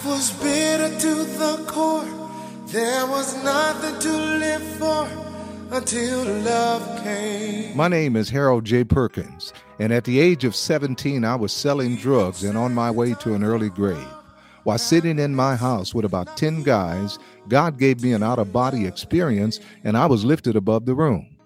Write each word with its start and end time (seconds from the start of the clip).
Life 0.00 0.08
was 0.08 0.30
bitter 0.42 0.98
to 0.98 1.14
the 1.14 1.64
core. 1.66 2.08
There 2.68 3.06
was 3.06 3.44
nothing 3.44 3.98
to 4.00 4.16
live 4.38 4.62
for 4.78 5.06
until 5.72 6.24
love 6.42 7.02
came. 7.04 7.76
My 7.76 7.86
name 7.86 8.16
is 8.16 8.30
Harold 8.30 8.64
J. 8.64 8.82
Perkins, 8.84 9.52
and 9.78 9.92
at 9.92 10.04
the 10.04 10.18
age 10.18 10.44
of 10.44 10.56
17, 10.56 11.22
I 11.22 11.34
was 11.34 11.52
selling 11.52 11.96
drugs 11.96 12.44
and 12.44 12.56
on 12.56 12.72
my 12.72 12.90
way 12.90 13.12
to 13.20 13.34
an 13.34 13.44
early 13.44 13.68
grave. 13.68 14.08
While 14.64 14.78
sitting 14.78 15.18
in 15.18 15.34
my 15.34 15.54
house 15.54 15.94
with 15.94 16.06
about 16.06 16.34
10 16.34 16.62
guys, 16.62 17.18
God 17.48 17.78
gave 17.78 18.02
me 18.02 18.14
an 18.14 18.22
out 18.22 18.38
of 18.38 18.54
body 18.54 18.86
experience, 18.86 19.60
and 19.84 19.98
I 19.98 20.06
was 20.06 20.24
lifted 20.24 20.56
above 20.56 20.86
the 20.86 20.94
room. 20.94 21.36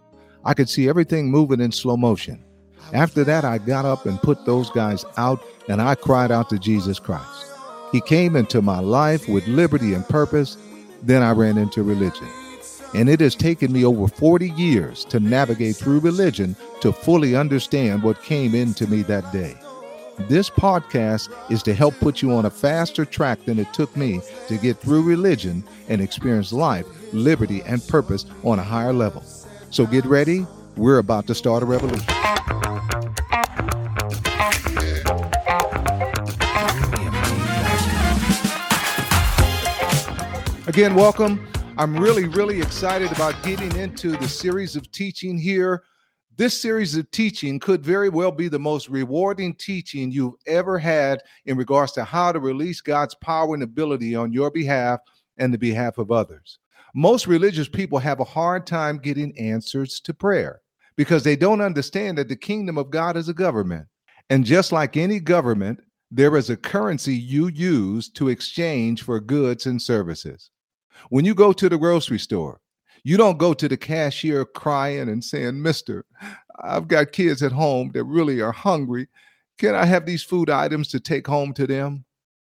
I 0.44 0.54
could 0.54 0.68
see 0.68 0.88
everything 0.88 1.28
moving 1.28 1.60
in 1.60 1.72
slow 1.72 1.96
motion. 1.96 2.44
After 2.92 3.24
that, 3.24 3.44
I 3.44 3.58
got 3.58 3.84
up 3.84 4.06
and 4.06 4.22
put 4.22 4.46
those 4.46 4.70
guys 4.70 5.04
out, 5.16 5.44
and 5.68 5.82
I 5.82 5.96
cried 5.96 6.30
out 6.30 6.50
to 6.50 6.58
Jesus 6.60 7.00
Christ. 7.00 7.53
He 7.94 8.00
came 8.00 8.34
into 8.34 8.60
my 8.60 8.80
life 8.80 9.28
with 9.28 9.46
liberty 9.46 9.94
and 9.94 10.04
purpose. 10.08 10.56
Then 11.04 11.22
I 11.22 11.30
ran 11.30 11.56
into 11.56 11.84
religion. 11.84 12.26
And 12.92 13.08
it 13.08 13.20
has 13.20 13.36
taken 13.36 13.72
me 13.72 13.84
over 13.84 14.08
40 14.08 14.50
years 14.50 15.04
to 15.04 15.20
navigate 15.20 15.76
through 15.76 16.00
religion 16.00 16.56
to 16.80 16.92
fully 16.92 17.36
understand 17.36 18.02
what 18.02 18.20
came 18.20 18.52
into 18.52 18.88
me 18.88 19.02
that 19.02 19.32
day. 19.32 19.54
This 20.28 20.50
podcast 20.50 21.32
is 21.52 21.62
to 21.62 21.72
help 21.72 21.94
put 22.00 22.20
you 22.20 22.32
on 22.32 22.46
a 22.46 22.50
faster 22.50 23.04
track 23.04 23.44
than 23.44 23.60
it 23.60 23.72
took 23.72 23.96
me 23.96 24.20
to 24.48 24.56
get 24.56 24.78
through 24.78 25.02
religion 25.04 25.62
and 25.88 26.00
experience 26.00 26.52
life, 26.52 26.86
liberty, 27.12 27.62
and 27.62 27.86
purpose 27.86 28.26
on 28.42 28.58
a 28.58 28.64
higher 28.64 28.92
level. 28.92 29.22
So 29.70 29.86
get 29.86 30.04
ready. 30.04 30.48
We're 30.76 30.98
about 30.98 31.28
to 31.28 31.34
start 31.36 31.62
a 31.62 31.66
revolution. 31.66 32.13
Again, 40.74 40.96
welcome. 40.96 41.46
I'm 41.78 41.96
really, 41.96 42.24
really 42.24 42.60
excited 42.60 43.12
about 43.12 43.40
getting 43.44 43.76
into 43.76 44.16
the 44.16 44.28
series 44.28 44.74
of 44.74 44.90
teaching 44.90 45.38
here. 45.38 45.84
This 46.36 46.60
series 46.60 46.96
of 46.96 47.08
teaching 47.12 47.60
could 47.60 47.84
very 47.84 48.08
well 48.08 48.32
be 48.32 48.48
the 48.48 48.58
most 48.58 48.88
rewarding 48.88 49.54
teaching 49.54 50.10
you've 50.10 50.34
ever 50.48 50.76
had 50.76 51.22
in 51.46 51.56
regards 51.56 51.92
to 51.92 52.02
how 52.02 52.32
to 52.32 52.40
release 52.40 52.80
God's 52.80 53.14
power 53.14 53.54
and 53.54 53.62
ability 53.62 54.16
on 54.16 54.32
your 54.32 54.50
behalf 54.50 54.98
and 55.38 55.54
the 55.54 55.58
behalf 55.58 55.96
of 55.98 56.10
others. 56.10 56.58
Most 56.92 57.28
religious 57.28 57.68
people 57.68 58.00
have 58.00 58.18
a 58.18 58.24
hard 58.24 58.66
time 58.66 58.98
getting 58.98 59.38
answers 59.38 60.00
to 60.00 60.12
prayer 60.12 60.60
because 60.96 61.22
they 61.22 61.36
don't 61.36 61.60
understand 61.60 62.18
that 62.18 62.28
the 62.28 62.34
kingdom 62.34 62.78
of 62.78 62.90
God 62.90 63.16
is 63.16 63.28
a 63.28 63.32
government. 63.32 63.86
And 64.28 64.44
just 64.44 64.72
like 64.72 64.96
any 64.96 65.20
government, 65.20 65.78
there 66.10 66.36
is 66.36 66.50
a 66.50 66.56
currency 66.56 67.14
you 67.14 67.46
use 67.46 68.08
to 68.08 68.28
exchange 68.28 69.04
for 69.04 69.20
goods 69.20 69.66
and 69.66 69.80
services. 69.80 70.50
When 71.10 71.24
you 71.24 71.34
go 71.34 71.52
to 71.52 71.68
the 71.68 71.78
grocery 71.78 72.18
store, 72.18 72.60
you 73.02 73.16
don't 73.16 73.38
go 73.38 73.52
to 73.52 73.68
the 73.68 73.76
cashier 73.76 74.44
crying 74.44 75.08
and 75.08 75.22
saying, 75.22 75.60
Mister, 75.60 76.04
I've 76.62 76.88
got 76.88 77.12
kids 77.12 77.42
at 77.42 77.52
home 77.52 77.90
that 77.94 78.04
really 78.04 78.40
are 78.40 78.52
hungry. 78.52 79.08
Can 79.58 79.74
I 79.74 79.84
have 79.84 80.06
these 80.06 80.22
food 80.22 80.50
items 80.50 80.88
to 80.88 81.00
take 81.00 81.26
home 81.26 81.52
to 81.54 81.66
them? 81.66 82.04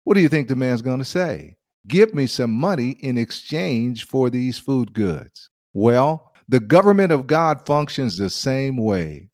What 0.05 0.15
do 0.15 0.21
you 0.21 0.29
think 0.29 0.49
the 0.49 0.57
man's 0.57 0.83
going 0.83 1.01
to 1.01 1.05
say? 1.05 1.57
Give 1.89 2.15
me 2.15 2.27
some 2.27 2.53
money 2.53 2.91
in 3.01 3.19
exchange 3.19 4.07
for 4.07 4.31
these 4.31 4.59
food 4.59 4.93
goods. 4.93 5.51
Well, 5.73 6.33
the 6.49 6.61
government 6.61 7.13
of 7.13 7.27
God 7.27 7.67
functions 7.67 8.17
the 8.17 8.31
same 8.31 8.77
way. 8.77 9.31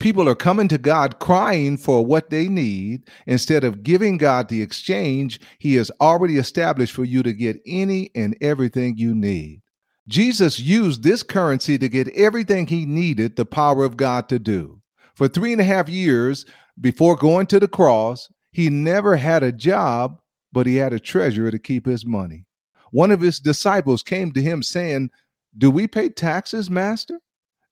People 0.00 0.28
are 0.28 0.34
coming 0.34 0.66
to 0.68 0.78
God 0.78 1.18
crying 1.18 1.76
for 1.76 2.04
what 2.04 2.30
they 2.30 2.48
need 2.48 3.08
instead 3.26 3.64
of 3.64 3.82
giving 3.82 4.16
God 4.16 4.48
the 4.48 4.62
exchange 4.62 5.40
He 5.58 5.74
has 5.74 5.90
already 6.00 6.38
established 6.38 6.94
for 6.94 7.04
you 7.04 7.22
to 7.22 7.32
get 7.32 7.60
any 7.66 8.10
and 8.14 8.36
everything 8.40 8.96
you 8.96 9.14
need. 9.14 9.60
Jesus 10.08 10.58
used 10.58 11.02
this 11.02 11.22
currency 11.22 11.78
to 11.78 11.88
get 11.88 12.08
everything 12.16 12.66
he 12.66 12.84
needed 12.84 13.36
the 13.36 13.44
power 13.44 13.84
of 13.84 13.96
God 13.96 14.28
to 14.30 14.38
do. 14.40 14.80
For 15.14 15.28
three 15.28 15.52
and 15.52 15.60
a 15.60 15.64
half 15.64 15.88
years 15.88 16.46
before 16.80 17.14
going 17.14 17.46
to 17.48 17.60
the 17.60 17.68
cross, 17.68 18.28
he 18.52 18.70
never 18.70 19.14
had 19.14 19.42
a 19.42 19.52
job, 19.52 20.18
but 20.52 20.66
he 20.66 20.76
had 20.76 20.92
a 20.92 20.98
treasurer 20.98 21.50
to 21.50 21.58
keep 21.58 21.86
his 21.86 22.04
money. 22.04 22.44
One 22.90 23.10
of 23.10 23.20
his 23.20 23.38
disciples 23.38 24.02
came 24.02 24.32
to 24.32 24.42
him 24.42 24.62
saying, 24.62 25.10
Do 25.58 25.70
we 25.70 25.86
pay 25.86 26.08
taxes, 26.08 26.70
Master? 26.70 27.20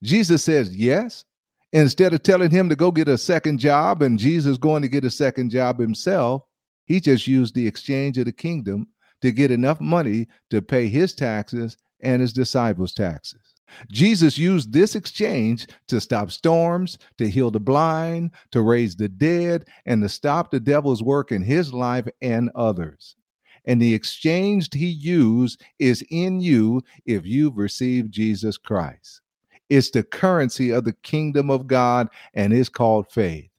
Jesus 0.03 0.45
says, 0.45 0.77
Yes. 0.77 1.25
Instead 1.73 2.15
of 2.15 2.23
telling 2.23 2.51
him 2.51 2.69
to 2.69 2.77
go 2.77 2.91
get 2.91 3.09
a 3.09 3.19
second 3.19 3.59
job 3.59 4.03
and 4.03 4.19
Jesus 4.19 4.57
going 4.57 4.83
to 4.83 4.89
get 4.89 5.05
a 5.05 5.11
second 5.11 5.51
job 5.51 5.79
himself, 5.79 6.43
he 6.87 7.01
just 7.01 7.27
used 7.27 7.55
the 7.55 7.67
exchange 7.67 8.17
of 8.17 8.25
the 8.25 8.33
kingdom 8.33 8.89
to 9.21 9.33
get 9.33 9.51
enough 9.51 9.81
money 9.81 10.27
to 10.51 10.63
pay 10.63 10.89
his 10.89 11.15
taxes 11.15 11.77
and 12.01 12.23
his 12.23 12.33
disciples' 12.33 12.95
taxes. 12.95 13.55
Jesus 13.91 14.39
used 14.39 14.73
this 14.73 14.95
exchange 14.95 15.67
to 15.89 16.01
stop 16.01 16.31
storms, 16.31 16.97
to 17.19 17.29
heal 17.29 17.51
the 17.51 17.61
blind, 17.61 18.31
to 18.53 18.63
raise 18.63 18.97
the 18.97 19.09
dead, 19.09 19.67
and 19.85 20.03
to 20.03 20.09
stop 20.09 20.51
the 20.51 20.61
devil's 20.61 21.03
work 21.03 21.33
in 21.33 21.43
his 21.43 21.75
life 21.75 22.09
and 22.23 22.51
others. 22.55 23.17
And 23.67 23.83
the 23.83 23.93
exchange 23.93 24.73
he 24.73 24.87
used 24.87 25.63
is 25.79 26.03
in 26.11 26.41
you 26.41 26.81
if 27.05 27.27
you've 27.27 27.59
received 27.59 28.11
Jesus 28.11 28.57
Christ. 28.57 29.21
It's 29.69 29.91
the 29.91 30.03
currency 30.03 30.71
of 30.71 30.85
the 30.85 30.95
kingdom 31.03 31.51
of 31.51 31.67
God, 31.67 32.09
and 32.35 32.53
it's 32.53 32.69
called 32.69 33.11
faith. 33.11 33.51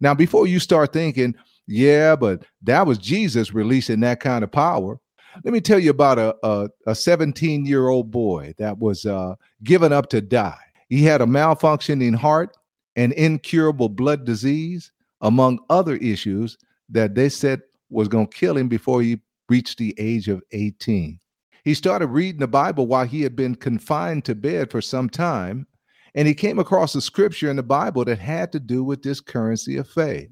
Now, 0.00 0.14
before 0.14 0.46
you 0.46 0.58
start 0.58 0.92
thinking, 0.92 1.34
yeah, 1.66 2.16
but 2.16 2.44
that 2.62 2.86
was 2.86 2.98
Jesus 2.98 3.54
releasing 3.54 4.00
that 4.00 4.20
kind 4.20 4.42
of 4.42 4.50
power. 4.50 4.98
Let 5.44 5.54
me 5.54 5.60
tell 5.60 5.78
you 5.78 5.90
about 5.90 6.18
a, 6.18 6.68
a, 6.86 6.94
17 6.94 7.64
year 7.64 7.88
old 7.88 8.10
boy 8.10 8.54
that 8.58 8.78
was 8.78 9.06
uh, 9.06 9.34
given 9.62 9.92
up 9.92 10.10
to 10.10 10.20
die. 10.20 10.58
He 10.88 11.04
had 11.04 11.22
a 11.22 11.26
malfunctioning 11.26 12.14
heart, 12.14 12.56
an 12.96 13.12
incurable 13.12 13.88
blood 13.88 14.26
disease, 14.26 14.92
among 15.22 15.60
other 15.70 15.96
issues 15.96 16.58
that 16.90 17.14
they 17.14 17.28
said 17.28 17.62
was 17.88 18.08
going 18.08 18.26
to 18.26 18.36
kill 18.36 18.56
him 18.56 18.68
before 18.68 19.00
he 19.00 19.20
reached 19.48 19.78
the 19.78 19.94
age 19.98 20.28
of 20.28 20.42
18. 20.52 21.18
He 21.64 21.74
started 21.74 22.08
reading 22.08 22.40
the 22.40 22.48
Bible 22.48 22.86
while 22.86 23.06
he 23.06 23.22
had 23.22 23.36
been 23.36 23.54
confined 23.54 24.24
to 24.24 24.34
bed 24.34 24.70
for 24.70 24.80
some 24.80 25.08
time, 25.08 25.66
and 26.14 26.26
he 26.26 26.34
came 26.34 26.58
across 26.58 26.94
a 26.94 27.00
scripture 27.00 27.50
in 27.50 27.56
the 27.56 27.62
Bible 27.62 28.04
that 28.04 28.18
had 28.18 28.50
to 28.52 28.60
do 28.60 28.82
with 28.82 29.02
this 29.02 29.20
currency 29.20 29.76
of 29.76 29.88
faith. 29.88 30.30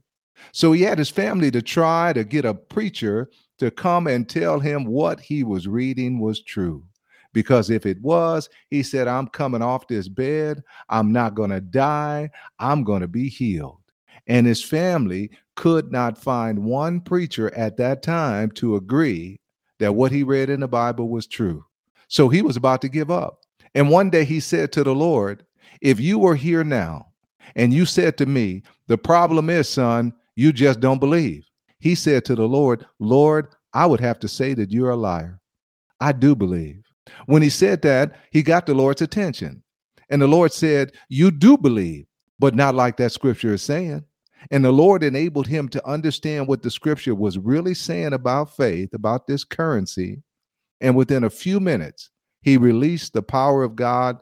So 0.52 0.72
he 0.72 0.82
had 0.82 0.98
his 0.98 1.10
family 1.10 1.50
to 1.52 1.62
try 1.62 2.12
to 2.12 2.24
get 2.24 2.44
a 2.44 2.54
preacher 2.54 3.30
to 3.58 3.70
come 3.70 4.06
and 4.06 4.28
tell 4.28 4.58
him 4.58 4.84
what 4.84 5.20
he 5.20 5.44
was 5.44 5.68
reading 5.68 6.18
was 6.18 6.42
true. 6.42 6.84
Because 7.32 7.70
if 7.70 7.86
it 7.86 8.00
was, 8.00 8.48
he 8.70 8.82
said, 8.82 9.06
I'm 9.06 9.28
coming 9.28 9.62
off 9.62 9.86
this 9.86 10.08
bed. 10.08 10.62
I'm 10.88 11.12
not 11.12 11.34
going 11.34 11.50
to 11.50 11.60
die. 11.60 12.30
I'm 12.58 12.82
going 12.82 13.02
to 13.02 13.08
be 13.08 13.28
healed. 13.28 13.78
And 14.26 14.46
his 14.46 14.64
family 14.64 15.30
could 15.54 15.92
not 15.92 16.18
find 16.18 16.64
one 16.64 17.00
preacher 17.00 17.54
at 17.54 17.76
that 17.76 18.02
time 18.02 18.50
to 18.52 18.76
agree 18.76 19.38
that 19.80 19.94
what 19.94 20.12
he 20.12 20.22
read 20.22 20.48
in 20.48 20.60
the 20.60 20.68
Bible 20.68 21.08
was 21.08 21.26
true. 21.26 21.64
So 22.08 22.28
he 22.28 22.42
was 22.42 22.56
about 22.56 22.80
to 22.82 22.88
give 22.88 23.10
up. 23.10 23.40
And 23.74 23.90
one 23.90 24.10
day 24.10 24.24
he 24.24 24.40
said 24.40 24.72
to 24.72 24.84
the 24.84 24.94
Lord, 24.94 25.44
If 25.80 25.98
you 25.98 26.18
were 26.18 26.36
here 26.36 26.62
now 26.62 27.08
and 27.56 27.74
you 27.74 27.84
said 27.84 28.16
to 28.18 28.26
me, 28.26 28.62
The 28.86 28.98
problem 28.98 29.50
is, 29.50 29.68
son, 29.68 30.12
you 30.36 30.52
just 30.52 30.80
don't 30.80 31.00
believe. 31.00 31.44
He 31.80 31.94
said 31.94 32.24
to 32.26 32.34
the 32.34 32.46
Lord, 32.46 32.86
Lord, 32.98 33.48
I 33.72 33.86
would 33.86 34.00
have 34.00 34.18
to 34.20 34.28
say 34.28 34.54
that 34.54 34.70
you're 34.70 34.90
a 34.90 34.96
liar. 34.96 35.40
I 36.00 36.12
do 36.12 36.34
believe. 36.34 36.82
When 37.26 37.42
he 37.42 37.50
said 37.50 37.82
that, 37.82 38.16
he 38.30 38.42
got 38.42 38.66
the 38.66 38.74
Lord's 38.74 39.02
attention. 39.02 39.62
And 40.10 40.20
the 40.20 40.26
Lord 40.26 40.52
said, 40.52 40.92
You 41.08 41.30
do 41.30 41.56
believe, 41.56 42.06
but 42.38 42.54
not 42.54 42.74
like 42.74 42.96
that 42.96 43.12
scripture 43.12 43.54
is 43.54 43.62
saying. 43.62 44.04
And 44.50 44.64
the 44.64 44.72
Lord 44.72 45.02
enabled 45.02 45.46
him 45.46 45.68
to 45.70 45.86
understand 45.86 46.48
what 46.48 46.62
the 46.62 46.70
scripture 46.70 47.14
was 47.14 47.38
really 47.38 47.74
saying 47.74 48.12
about 48.12 48.56
faith, 48.56 48.94
about 48.94 49.26
this 49.26 49.44
currency. 49.44 50.22
And 50.80 50.96
within 50.96 51.24
a 51.24 51.30
few 51.30 51.60
minutes, 51.60 52.10
he 52.42 52.56
released 52.56 53.12
the 53.12 53.22
power 53.22 53.62
of 53.62 53.76
God 53.76 54.18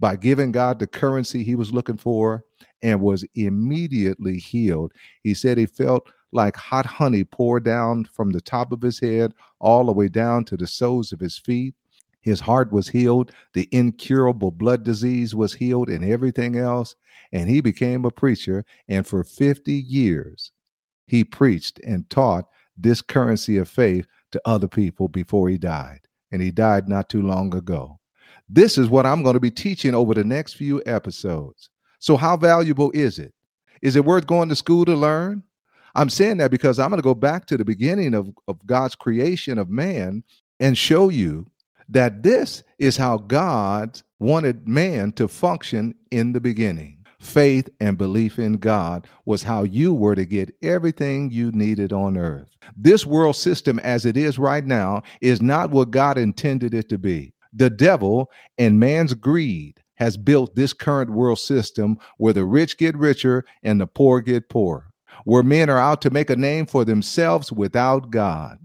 by 0.00 0.16
giving 0.16 0.52
God 0.52 0.78
the 0.78 0.86
currency 0.86 1.42
he 1.42 1.54
was 1.54 1.72
looking 1.72 1.96
for 1.96 2.44
and 2.82 3.00
was 3.00 3.24
immediately 3.34 4.38
healed. 4.38 4.92
He 5.22 5.34
said 5.34 5.58
he 5.58 5.66
felt 5.66 6.08
like 6.32 6.56
hot 6.56 6.86
honey 6.86 7.24
poured 7.24 7.64
down 7.64 8.04
from 8.04 8.30
the 8.30 8.40
top 8.40 8.72
of 8.72 8.82
his 8.82 9.00
head 9.00 9.34
all 9.60 9.84
the 9.84 9.92
way 9.92 10.08
down 10.08 10.44
to 10.46 10.56
the 10.56 10.66
soles 10.66 11.12
of 11.12 11.20
his 11.20 11.38
feet. 11.38 11.74
His 12.20 12.40
heart 12.40 12.72
was 12.72 12.88
healed, 12.88 13.32
the 13.54 13.68
incurable 13.72 14.50
blood 14.50 14.84
disease 14.84 15.34
was 15.34 15.54
healed, 15.54 15.88
and 15.88 16.04
everything 16.04 16.56
else 16.56 16.94
and 17.32 17.48
he 17.48 17.60
became 17.60 18.04
a 18.04 18.10
preacher. 18.10 18.64
And 18.88 19.06
for 19.06 19.24
50 19.24 19.72
years, 19.72 20.52
he 21.06 21.24
preached 21.24 21.80
and 21.80 22.08
taught 22.10 22.46
this 22.76 23.02
currency 23.02 23.58
of 23.58 23.68
faith 23.68 24.06
to 24.32 24.40
other 24.44 24.68
people 24.68 25.08
before 25.08 25.48
he 25.48 25.58
died. 25.58 26.00
And 26.30 26.42
he 26.42 26.50
died 26.50 26.88
not 26.88 27.08
too 27.08 27.22
long 27.22 27.54
ago. 27.54 27.98
This 28.48 28.78
is 28.78 28.88
what 28.88 29.06
I'm 29.06 29.22
going 29.22 29.34
to 29.34 29.40
be 29.40 29.50
teaching 29.50 29.94
over 29.94 30.14
the 30.14 30.24
next 30.24 30.54
few 30.54 30.82
episodes. 30.86 31.70
So, 31.98 32.16
how 32.16 32.36
valuable 32.36 32.90
is 32.92 33.18
it? 33.18 33.34
Is 33.82 33.96
it 33.96 34.04
worth 34.04 34.26
going 34.26 34.48
to 34.48 34.56
school 34.56 34.84
to 34.84 34.94
learn? 34.94 35.42
I'm 35.94 36.10
saying 36.10 36.36
that 36.38 36.50
because 36.50 36.78
I'm 36.78 36.90
going 36.90 37.00
to 37.00 37.04
go 37.04 37.14
back 37.14 37.46
to 37.46 37.56
the 37.56 37.64
beginning 37.64 38.14
of, 38.14 38.30
of 38.46 38.64
God's 38.66 38.94
creation 38.94 39.58
of 39.58 39.68
man 39.68 40.22
and 40.60 40.76
show 40.76 41.08
you 41.08 41.46
that 41.88 42.22
this 42.22 42.62
is 42.78 42.96
how 42.96 43.18
God 43.18 44.00
wanted 44.18 44.68
man 44.68 45.12
to 45.12 45.28
function 45.28 45.94
in 46.10 46.32
the 46.32 46.40
beginning. 46.40 46.98
Faith 47.20 47.68
and 47.80 47.98
belief 47.98 48.38
in 48.38 48.54
God 48.54 49.06
was 49.24 49.42
how 49.42 49.64
you 49.64 49.92
were 49.92 50.14
to 50.14 50.24
get 50.24 50.54
everything 50.62 51.30
you 51.30 51.50
needed 51.50 51.92
on 51.92 52.16
earth. 52.16 52.48
This 52.76 53.04
world 53.04 53.34
system, 53.34 53.80
as 53.80 54.06
it 54.06 54.16
is 54.16 54.38
right 54.38 54.64
now, 54.64 55.02
is 55.20 55.42
not 55.42 55.70
what 55.70 55.90
God 55.90 56.16
intended 56.16 56.74
it 56.74 56.88
to 56.90 56.98
be. 56.98 57.32
The 57.52 57.70
devil 57.70 58.30
and 58.56 58.78
man's 58.78 59.14
greed 59.14 59.82
has 59.96 60.16
built 60.16 60.54
this 60.54 60.72
current 60.72 61.10
world 61.10 61.40
system 61.40 61.98
where 62.18 62.32
the 62.32 62.44
rich 62.44 62.78
get 62.78 62.96
richer 62.96 63.44
and 63.64 63.80
the 63.80 63.86
poor 63.86 64.20
get 64.20 64.48
poorer, 64.48 64.92
where 65.24 65.42
men 65.42 65.68
are 65.68 65.78
out 65.78 66.00
to 66.02 66.10
make 66.10 66.30
a 66.30 66.36
name 66.36 66.66
for 66.66 66.84
themselves 66.84 67.50
without 67.50 68.10
God. 68.10 68.60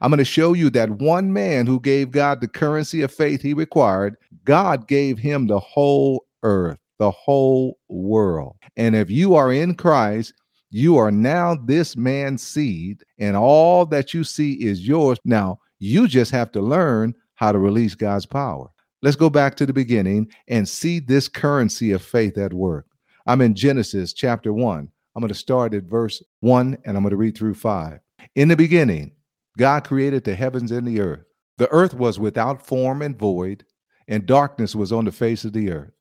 I'm 0.00 0.10
going 0.10 0.18
to 0.18 0.24
show 0.24 0.52
you 0.52 0.70
that 0.70 0.90
one 0.90 1.32
man 1.32 1.66
who 1.66 1.80
gave 1.80 2.10
God 2.10 2.40
the 2.40 2.48
currency 2.48 3.02
of 3.02 3.12
faith 3.12 3.42
he 3.42 3.54
required, 3.54 4.16
God 4.44 4.88
gave 4.88 5.18
him 5.18 5.46
the 5.46 5.58
whole 5.58 6.24
earth, 6.42 6.78
the 6.98 7.10
whole 7.10 7.78
world. 7.88 8.56
And 8.76 8.94
if 8.94 9.10
you 9.10 9.34
are 9.34 9.52
in 9.52 9.74
Christ, 9.74 10.34
you 10.70 10.96
are 10.96 11.10
now 11.10 11.56
this 11.64 11.96
man's 11.96 12.46
seed, 12.46 13.02
and 13.18 13.36
all 13.36 13.86
that 13.86 14.12
you 14.12 14.24
see 14.24 14.54
is 14.54 14.86
yours. 14.86 15.18
Now, 15.24 15.58
you 15.78 16.08
just 16.08 16.30
have 16.32 16.52
to 16.52 16.60
learn 16.60 17.14
how 17.34 17.52
to 17.52 17.58
release 17.58 17.94
God's 17.94 18.26
power. 18.26 18.68
Let's 19.02 19.16
go 19.16 19.30
back 19.30 19.56
to 19.56 19.66
the 19.66 19.72
beginning 19.72 20.30
and 20.48 20.68
see 20.68 21.00
this 21.00 21.28
currency 21.28 21.92
of 21.92 22.02
faith 22.02 22.38
at 22.38 22.52
work. 22.52 22.86
I'm 23.26 23.40
in 23.40 23.54
Genesis 23.54 24.12
chapter 24.12 24.52
1. 24.52 24.88
I'm 25.14 25.20
going 25.20 25.28
to 25.28 25.34
start 25.34 25.74
at 25.74 25.84
verse 25.84 26.22
1 26.40 26.78
and 26.84 26.96
I'm 26.96 27.02
going 27.02 27.10
to 27.10 27.16
read 27.16 27.36
through 27.36 27.54
5. 27.54 27.98
In 28.34 28.48
the 28.48 28.56
beginning, 28.56 29.12
God 29.56 29.84
created 29.84 30.24
the 30.24 30.34
heavens 30.34 30.70
and 30.70 30.86
the 30.86 31.00
earth. 31.00 31.24
The 31.58 31.70
earth 31.70 31.94
was 31.94 32.18
without 32.18 32.66
form 32.66 33.00
and 33.00 33.18
void, 33.18 33.64
and 34.06 34.26
darkness 34.26 34.74
was 34.74 34.92
on 34.92 35.06
the 35.06 35.12
face 35.12 35.44
of 35.44 35.52
the 35.52 35.70
earth. 35.70 35.92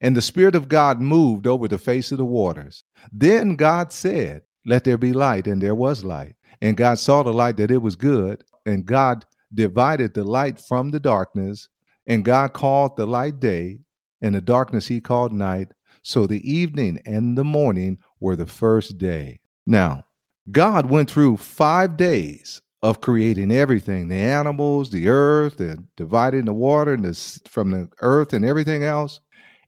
And 0.00 0.16
the 0.16 0.22
Spirit 0.22 0.54
of 0.54 0.68
God 0.68 1.00
moved 1.00 1.46
over 1.46 1.68
the 1.68 1.78
face 1.78 2.12
of 2.12 2.18
the 2.18 2.24
waters. 2.24 2.84
Then 3.12 3.56
God 3.56 3.92
said, 3.92 4.42
Let 4.64 4.84
there 4.84 4.96
be 4.96 5.12
light, 5.12 5.46
and 5.46 5.60
there 5.60 5.74
was 5.74 6.04
light. 6.04 6.34
And 6.62 6.76
God 6.76 6.98
saw 6.98 7.22
the 7.22 7.32
light 7.32 7.56
that 7.58 7.70
it 7.70 7.82
was 7.82 7.96
good, 7.96 8.42
and 8.64 8.86
God 8.86 9.26
divided 9.54 10.14
the 10.14 10.24
light 10.24 10.58
from 10.58 10.90
the 10.90 11.00
darkness. 11.00 11.68
And 12.06 12.24
God 12.24 12.52
called 12.52 12.96
the 12.96 13.06
light 13.06 13.40
day, 13.40 13.80
and 14.22 14.34
the 14.34 14.40
darkness 14.40 14.86
he 14.86 15.00
called 15.00 15.32
night. 15.32 15.72
So 16.02 16.26
the 16.26 16.50
evening 16.50 17.00
and 17.04 17.36
the 17.36 17.44
morning 17.44 17.98
were 18.20 18.36
the 18.36 18.46
first 18.46 18.96
day. 18.96 19.40
Now, 19.66 20.04
God 20.50 20.86
went 20.86 21.10
through 21.10 21.36
five 21.36 21.96
days 21.96 22.61
of 22.82 23.00
creating 23.00 23.52
everything 23.52 24.08
the 24.08 24.16
animals, 24.16 24.90
the 24.90 25.08
earth, 25.08 25.60
and 25.60 25.86
dividing 25.96 26.44
the 26.44 26.52
water 26.52 26.94
and 26.94 27.04
the, 27.04 27.40
from 27.48 27.70
the 27.70 27.88
earth 28.00 28.32
and 28.32 28.44
everything 28.44 28.82
else. 28.82 29.20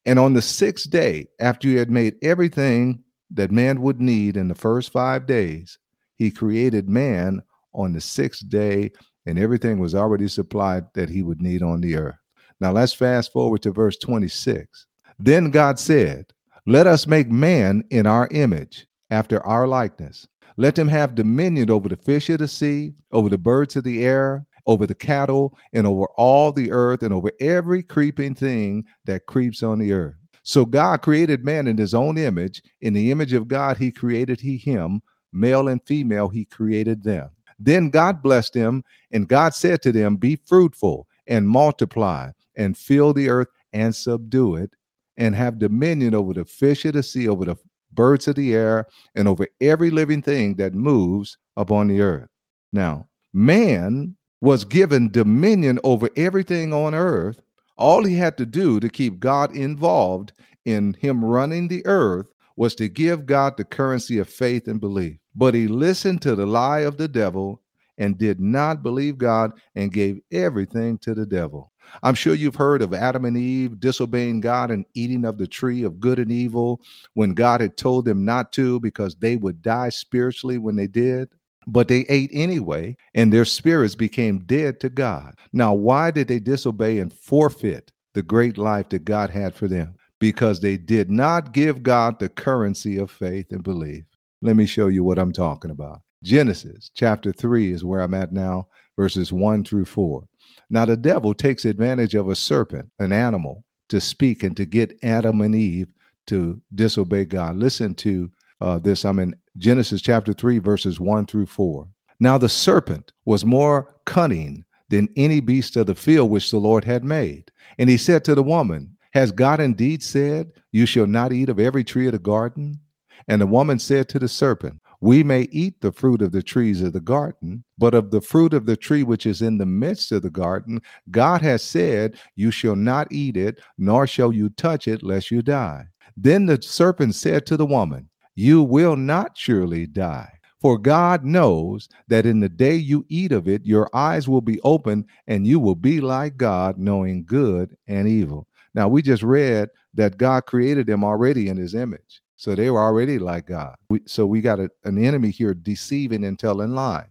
And 0.04 0.18
on 0.18 0.34
the 0.34 0.42
sixth 0.42 0.90
day, 0.90 1.28
after 1.40 1.68
he 1.68 1.76
had 1.76 1.90
made 1.90 2.16
everything 2.22 3.02
that 3.30 3.52
man 3.52 3.80
would 3.82 4.00
need 4.00 4.36
in 4.36 4.48
the 4.48 4.54
first 4.54 4.92
five 4.92 5.26
days, 5.26 5.78
he 6.16 6.30
created 6.30 6.88
man 6.88 7.42
on 7.72 7.92
the 7.92 8.00
sixth 8.00 8.48
day, 8.48 8.90
and 9.26 9.38
everything 9.38 9.78
was 9.78 9.94
already 9.94 10.28
supplied 10.28 10.84
that 10.94 11.08
he 11.08 11.22
would 11.22 11.40
need 11.40 11.62
on 11.62 11.80
the 11.80 11.96
earth. 11.96 12.18
Now 12.60 12.72
let's 12.72 12.92
fast 12.92 13.32
forward 13.32 13.62
to 13.62 13.72
verse 13.72 13.96
26. 13.96 14.86
Then 15.18 15.50
God 15.50 15.78
said, 15.78 16.26
Let 16.66 16.86
us 16.86 17.06
make 17.06 17.30
man 17.30 17.84
in 17.90 18.06
our 18.06 18.28
image, 18.30 18.86
after 19.10 19.44
our 19.46 19.66
likeness 19.66 20.26
let 20.56 20.74
them 20.74 20.88
have 20.88 21.14
dominion 21.14 21.70
over 21.70 21.88
the 21.88 21.96
fish 21.96 22.30
of 22.30 22.38
the 22.38 22.48
sea, 22.48 22.94
over 23.12 23.28
the 23.28 23.38
birds 23.38 23.76
of 23.76 23.84
the 23.84 24.04
air, 24.04 24.46
over 24.66 24.86
the 24.86 24.94
cattle, 24.94 25.56
and 25.72 25.86
over 25.86 26.06
all 26.16 26.52
the 26.52 26.70
earth, 26.70 27.02
and 27.02 27.12
over 27.12 27.30
every 27.40 27.82
creeping 27.82 28.34
thing 28.34 28.84
that 29.04 29.26
creeps 29.26 29.62
on 29.62 29.78
the 29.78 29.92
earth. 29.92 30.14
So 30.42 30.64
God 30.64 31.02
created 31.02 31.44
man 31.44 31.66
in 31.66 31.76
his 31.76 31.94
own 31.94 32.18
image. 32.18 32.62
In 32.80 32.92
the 32.92 33.10
image 33.10 33.32
of 33.32 33.48
God, 33.48 33.78
he 33.78 33.90
created 33.90 34.40
he 34.40 34.56
him, 34.56 35.02
male 35.32 35.68
and 35.68 35.82
female, 35.86 36.28
he 36.28 36.44
created 36.44 37.02
them. 37.02 37.30
Then 37.58 37.90
God 37.90 38.22
blessed 38.22 38.52
them, 38.52 38.84
and 39.10 39.28
God 39.28 39.54
said 39.54 39.82
to 39.82 39.92
them, 39.92 40.16
Be 40.16 40.36
fruitful 40.46 41.06
and 41.26 41.48
multiply, 41.48 42.30
and 42.56 42.76
fill 42.76 43.12
the 43.12 43.28
earth 43.28 43.48
and 43.72 43.94
subdue 43.94 44.56
it, 44.56 44.70
and 45.16 45.34
have 45.34 45.58
dominion 45.58 46.14
over 46.14 46.34
the 46.34 46.44
fish 46.44 46.84
of 46.84 46.92
the 46.92 47.02
sea, 47.02 47.28
over 47.28 47.44
the 47.44 47.56
birds 47.94 48.28
of 48.28 48.36
the 48.36 48.54
air, 48.54 48.86
and 49.14 49.28
over 49.28 49.46
every 49.60 49.90
living 49.90 50.22
thing 50.22 50.54
that 50.56 50.74
moves 50.74 51.36
upon 51.56 51.88
the 51.88 52.00
earth. 52.00 52.28
Now, 52.72 53.08
man 53.32 54.16
was 54.40 54.64
given 54.64 55.10
dominion 55.10 55.78
over 55.84 56.10
everything 56.16 56.72
on 56.72 56.94
earth. 56.94 57.40
All 57.78 58.04
he 58.04 58.16
had 58.16 58.36
to 58.38 58.46
do 58.46 58.78
to 58.80 58.88
keep 58.88 59.18
God 59.18 59.56
involved 59.56 60.32
in 60.64 60.94
him 60.94 61.24
running 61.24 61.68
the 61.68 61.84
earth 61.86 62.26
was 62.56 62.74
to 62.76 62.88
give 62.88 63.26
God 63.26 63.56
the 63.56 63.64
currency 63.64 64.18
of 64.18 64.28
faith 64.28 64.68
and 64.68 64.80
belief. 64.80 65.18
But 65.34 65.54
he 65.54 65.66
listened 65.66 66.22
to 66.22 66.36
the 66.36 66.46
lie 66.46 66.80
of 66.80 66.96
the 66.96 67.08
devil 67.08 67.62
and 67.98 68.18
did 68.18 68.40
not 68.40 68.82
believe 68.82 69.18
God 69.18 69.52
and 69.74 69.92
gave 69.92 70.20
everything 70.30 70.98
to 70.98 71.14
the 71.14 71.26
devil. 71.26 71.72
I'm 72.02 72.14
sure 72.14 72.34
you've 72.34 72.54
heard 72.54 72.82
of 72.82 72.94
Adam 72.94 73.24
and 73.24 73.36
Eve 73.36 73.80
disobeying 73.80 74.40
God 74.40 74.70
and 74.70 74.84
eating 74.94 75.24
of 75.24 75.38
the 75.38 75.46
tree 75.46 75.82
of 75.82 76.00
good 76.00 76.18
and 76.18 76.30
evil 76.30 76.80
when 77.14 77.34
God 77.34 77.60
had 77.60 77.76
told 77.76 78.04
them 78.04 78.24
not 78.24 78.52
to 78.52 78.80
because 78.80 79.14
they 79.16 79.36
would 79.36 79.62
die 79.62 79.88
spiritually 79.88 80.58
when 80.58 80.76
they 80.76 80.86
did. 80.86 81.28
But 81.66 81.88
they 81.88 82.00
ate 82.10 82.30
anyway, 82.32 82.96
and 83.14 83.32
their 83.32 83.46
spirits 83.46 83.94
became 83.94 84.40
dead 84.40 84.80
to 84.80 84.90
God. 84.90 85.34
Now, 85.52 85.72
why 85.72 86.10
did 86.10 86.28
they 86.28 86.38
disobey 86.38 86.98
and 86.98 87.12
forfeit 87.12 87.90
the 88.12 88.22
great 88.22 88.58
life 88.58 88.90
that 88.90 89.06
God 89.06 89.30
had 89.30 89.54
for 89.54 89.66
them? 89.66 89.94
Because 90.20 90.60
they 90.60 90.76
did 90.76 91.10
not 91.10 91.52
give 91.52 91.82
God 91.82 92.18
the 92.18 92.28
currency 92.28 92.98
of 92.98 93.10
faith 93.10 93.50
and 93.50 93.62
belief. 93.62 94.04
Let 94.42 94.56
me 94.56 94.66
show 94.66 94.88
you 94.88 95.04
what 95.04 95.18
I'm 95.18 95.32
talking 95.32 95.70
about. 95.70 96.02
Genesis 96.22 96.90
chapter 96.94 97.32
3 97.32 97.72
is 97.72 97.84
where 97.84 98.00
I'm 98.00 98.14
at 98.14 98.32
now, 98.32 98.68
verses 98.96 99.32
1 99.32 99.64
through 99.64 99.84
4. 99.86 100.24
Now, 100.70 100.84
the 100.84 100.96
devil 100.96 101.34
takes 101.34 101.64
advantage 101.64 102.14
of 102.14 102.28
a 102.28 102.34
serpent, 102.34 102.90
an 102.98 103.12
animal, 103.12 103.64
to 103.88 104.00
speak 104.00 104.42
and 104.42 104.56
to 104.56 104.64
get 104.64 104.98
Adam 105.02 105.40
and 105.40 105.54
Eve 105.54 105.88
to 106.26 106.60
disobey 106.74 107.24
God. 107.24 107.56
Listen 107.56 107.94
to 107.96 108.30
uh, 108.60 108.78
this. 108.78 109.04
I'm 109.04 109.18
in 109.18 109.34
Genesis 109.58 110.00
chapter 110.00 110.32
3, 110.32 110.58
verses 110.58 110.98
1 110.98 111.26
through 111.26 111.46
4. 111.46 111.86
Now, 112.20 112.38
the 112.38 112.48
serpent 112.48 113.12
was 113.24 113.44
more 113.44 113.94
cunning 114.04 114.64
than 114.88 115.08
any 115.16 115.40
beast 115.40 115.76
of 115.76 115.86
the 115.86 115.94
field 115.94 116.30
which 116.30 116.50
the 116.50 116.58
Lord 116.58 116.84
had 116.84 117.04
made. 117.04 117.50
And 117.78 117.90
he 117.90 117.96
said 117.96 118.24
to 118.24 118.34
the 118.34 118.42
woman, 118.42 118.96
Has 119.12 119.32
God 119.32 119.60
indeed 119.60 120.02
said, 120.02 120.52
You 120.72 120.86
shall 120.86 121.06
not 121.06 121.32
eat 121.32 121.48
of 121.48 121.58
every 121.58 121.84
tree 121.84 122.06
of 122.06 122.12
the 122.12 122.18
garden? 122.18 122.80
And 123.28 123.40
the 123.40 123.46
woman 123.46 123.78
said 123.78 124.08
to 124.10 124.18
the 124.18 124.28
serpent, 124.28 124.80
we 125.00 125.22
may 125.22 125.42
eat 125.50 125.80
the 125.80 125.92
fruit 125.92 126.22
of 126.22 126.32
the 126.32 126.42
trees 126.42 126.80
of 126.82 126.92
the 126.92 127.00
garden, 127.00 127.64
but 127.78 127.94
of 127.94 128.10
the 128.10 128.20
fruit 128.20 128.54
of 128.54 128.66
the 128.66 128.76
tree 128.76 129.02
which 129.02 129.26
is 129.26 129.42
in 129.42 129.58
the 129.58 129.66
midst 129.66 130.12
of 130.12 130.22
the 130.22 130.30
garden, 130.30 130.80
God 131.10 131.42
has 131.42 131.62
said, 131.62 132.16
You 132.36 132.50
shall 132.50 132.76
not 132.76 133.08
eat 133.10 133.36
it, 133.36 133.60
nor 133.78 134.06
shall 134.06 134.32
you 134.32 134.48
touch 134.50 134.88
it, 134.88 135.02
lest 135.02 135.30
you 135.30 135.42
die. 135.42 135.86
Then 136.16 136.46
the 136.46 136.60
serpent 136.62 137.14
said 137.14 137.46
to 137.46 137.56
the 137.56 137.66
woman, 137.66 138.08
You 138.34 138.62
will 138.62 138.96
not 138.96 139.36
surely 139.36 139.86
die. 139.86 140.30
For 140.60 140.78
God 140.78 141.24
knows 141.24 141.90
that 142.08 142.24
in 142.24 142.40
the 142.40 142.48
day 142.48 142.74
you 142.74 143.04
eat 143.10 143.32
of 143.32 143.48
it, 143.48 143.66
your 143.66 143.90
eyes 143.92 144.28
will 144.28 144.40
be 144.40 144.60
opened, 144.62 145.04
and 145.26 145.46
you 145.46 145.60
will 145.60 145.74
be 145.74 146.00
like 146.00 146.38
God, 146.38 146.78
knowing 146.78 147.24
good 147.26 147.76
and 147.86 148.08
evil. 148.08 148.48
Now, 148.74 148.88
we 148.88 149.02
just 149.02 149.22
read 149.22 149.68
that 149.92 150.16
God 150.16 150.46
created 150.46 150.86
them 150.86 151.04
already 151.04 151.48
in 151.48 151.58
his 151.58 151.74
image. 151.74 152.22
So 152.36 152.54
they 152.54 152.70
were 152.70 152.80
already 152.80 153.18
like 153.18 153.46
God. 153.46 153.76
We, 153.88 154.00
so 154.06 154.26
we 154.26 154.40
got 154.40 154.60
a, 154.60 154.70
an 154.84 155.02
enemy 155.02 155.30
here 155.30 155.54
deceiving 155.54 156.24
and 156.24 156.38
telling 156.38 156.74
lies. 156.74 157.06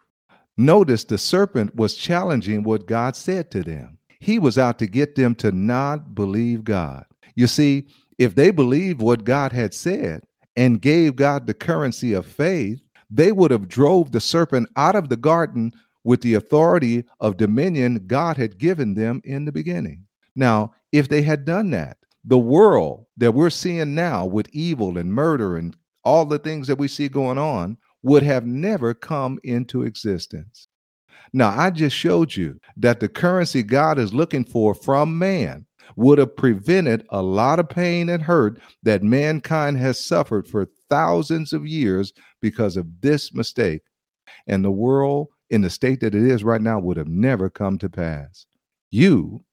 Notice 0.58 1.04
the 1.04 1.18
serpent 1.18 1.76
was 1.76 1.96
challenging 1.96 2.64
what 2.64 2.86
God 2.86 3.16
said 3.16 3.50
to 3.52 3.64
them. 3.64 3.98
He 4.20 4.40
was 4.40 4.58
out 4.58 4.80
to 4.80 4.88
get 4.88 5.16
them 5.16 5.36
to 5.36 5.52
not 5.52 6.14
believe 6.14 6.64
God. 6.64 7.06
You 7.36 7.48
see, 7.48 7.88
if 8.18 8.36
they 8.36 8.52
believed 8.52 9.02
what 9.02 9.24
God 9.24 9.52
had 9.52 9.74
said 9.74 10.24
and 10.56 10.82
gave 10.82 11.16
God 11.16 11.48
the 11.48 11.54
currency 11.54 12.14
of 12.14 12.26
faith, 12.26 12.80
they 13.10 13.32
would 13.32 13.52
have 13.52 13.68
drove 13.68 14.12
the 14.12 14.22
serpent 14.22 14.70
out 14.76 14.96
of 14.96 15.10
the 15.10 15.18
garden 15.18 15.74
with 16.04 16.22
the 16.22 16.36
authority 16.36 17.06
of 17.20 17.38
dominion 17.38 18.06
God 18.08 18.38
had 18.38 18.58
given 18.58 18.94
them 18.94 19.22
in 19.24 19.46
the 19.46 19.52
beginning. 19.52 20.06
Now, 20.36 20.74
if 20.92 21.08
they 21.10 21.22
had 21.22 21.46
done 21.46 21.72
that, 21.72 21.98
the 22.26 22.38
world 22.38 23.06
that 23.18 23.34
we're 23.34 23.50
seeing 23.50 23.96
now 23.96 24.26
with 24.26 24.50
evil 24.52 24.98
and 24.98 25.14
murder 25.14 25.58
and 25.58 25.76
all 26.04 26.26
the 26.26 26.40
things 26.40 26.68
that 26.68 26.78
we 26.78 26.88
see 26.88 27.10
going 27.10 27.38
on 27.38 27.78
would 28.02 28.24
have 28.24 28.46
never 28.46 28.94
come 28.94 29.40
into 29.44 29.84
existence. 29.84 30.68
Now, 31.32 31.50
I 31.50 31.70
just 31.70 31.96
showed 31.96 32.36
you 32.36 32.60
that 32.78 33.00
the 33.00 33.10
currency 33.10 33.64
God 33.64 33.98
is 33.98 34.14
looking 34.14 34.44
for 34.44 34.74
from 34.76 35.18
man 35.18 35.66
would 35.96 36.18
have 36.18 36.36
prevented 36.36 37.06
a 37.10 37.22
lot 37.22 37.60
of 37.60 37.70
pain 37.70 38.10
and 38.10 38.22
hurt 38.22 38.60
that 38.84 39.04
mankind 39.04 39.78
has 39.78 40.00
suffered 40.00 40.48
for 40.48 40.68
thousands 40.90 41.54
of 41.54 41.68
years 41.68 42.14
because 42.42 42.78
of 42.78 42.88
this 43.02 43.34
mistake. 43.34 43.82
And 44.48 44.64
the 44.64 44.72
world 44.72 45.28
in 45.50 45.62
the 45.62 45.70
state 45.70 46.00
that 46.02 46.16
it 46.16 46.24
is 46.24 46.44
right 46.44 46.62
now 46.62 46.80
would 46.80 46.98
have 46.98 47.08
never 47.08 47.50
come 47.50 47.78
to 47.80 47.90
pass. 47.90 48.46
You 48.92 49.44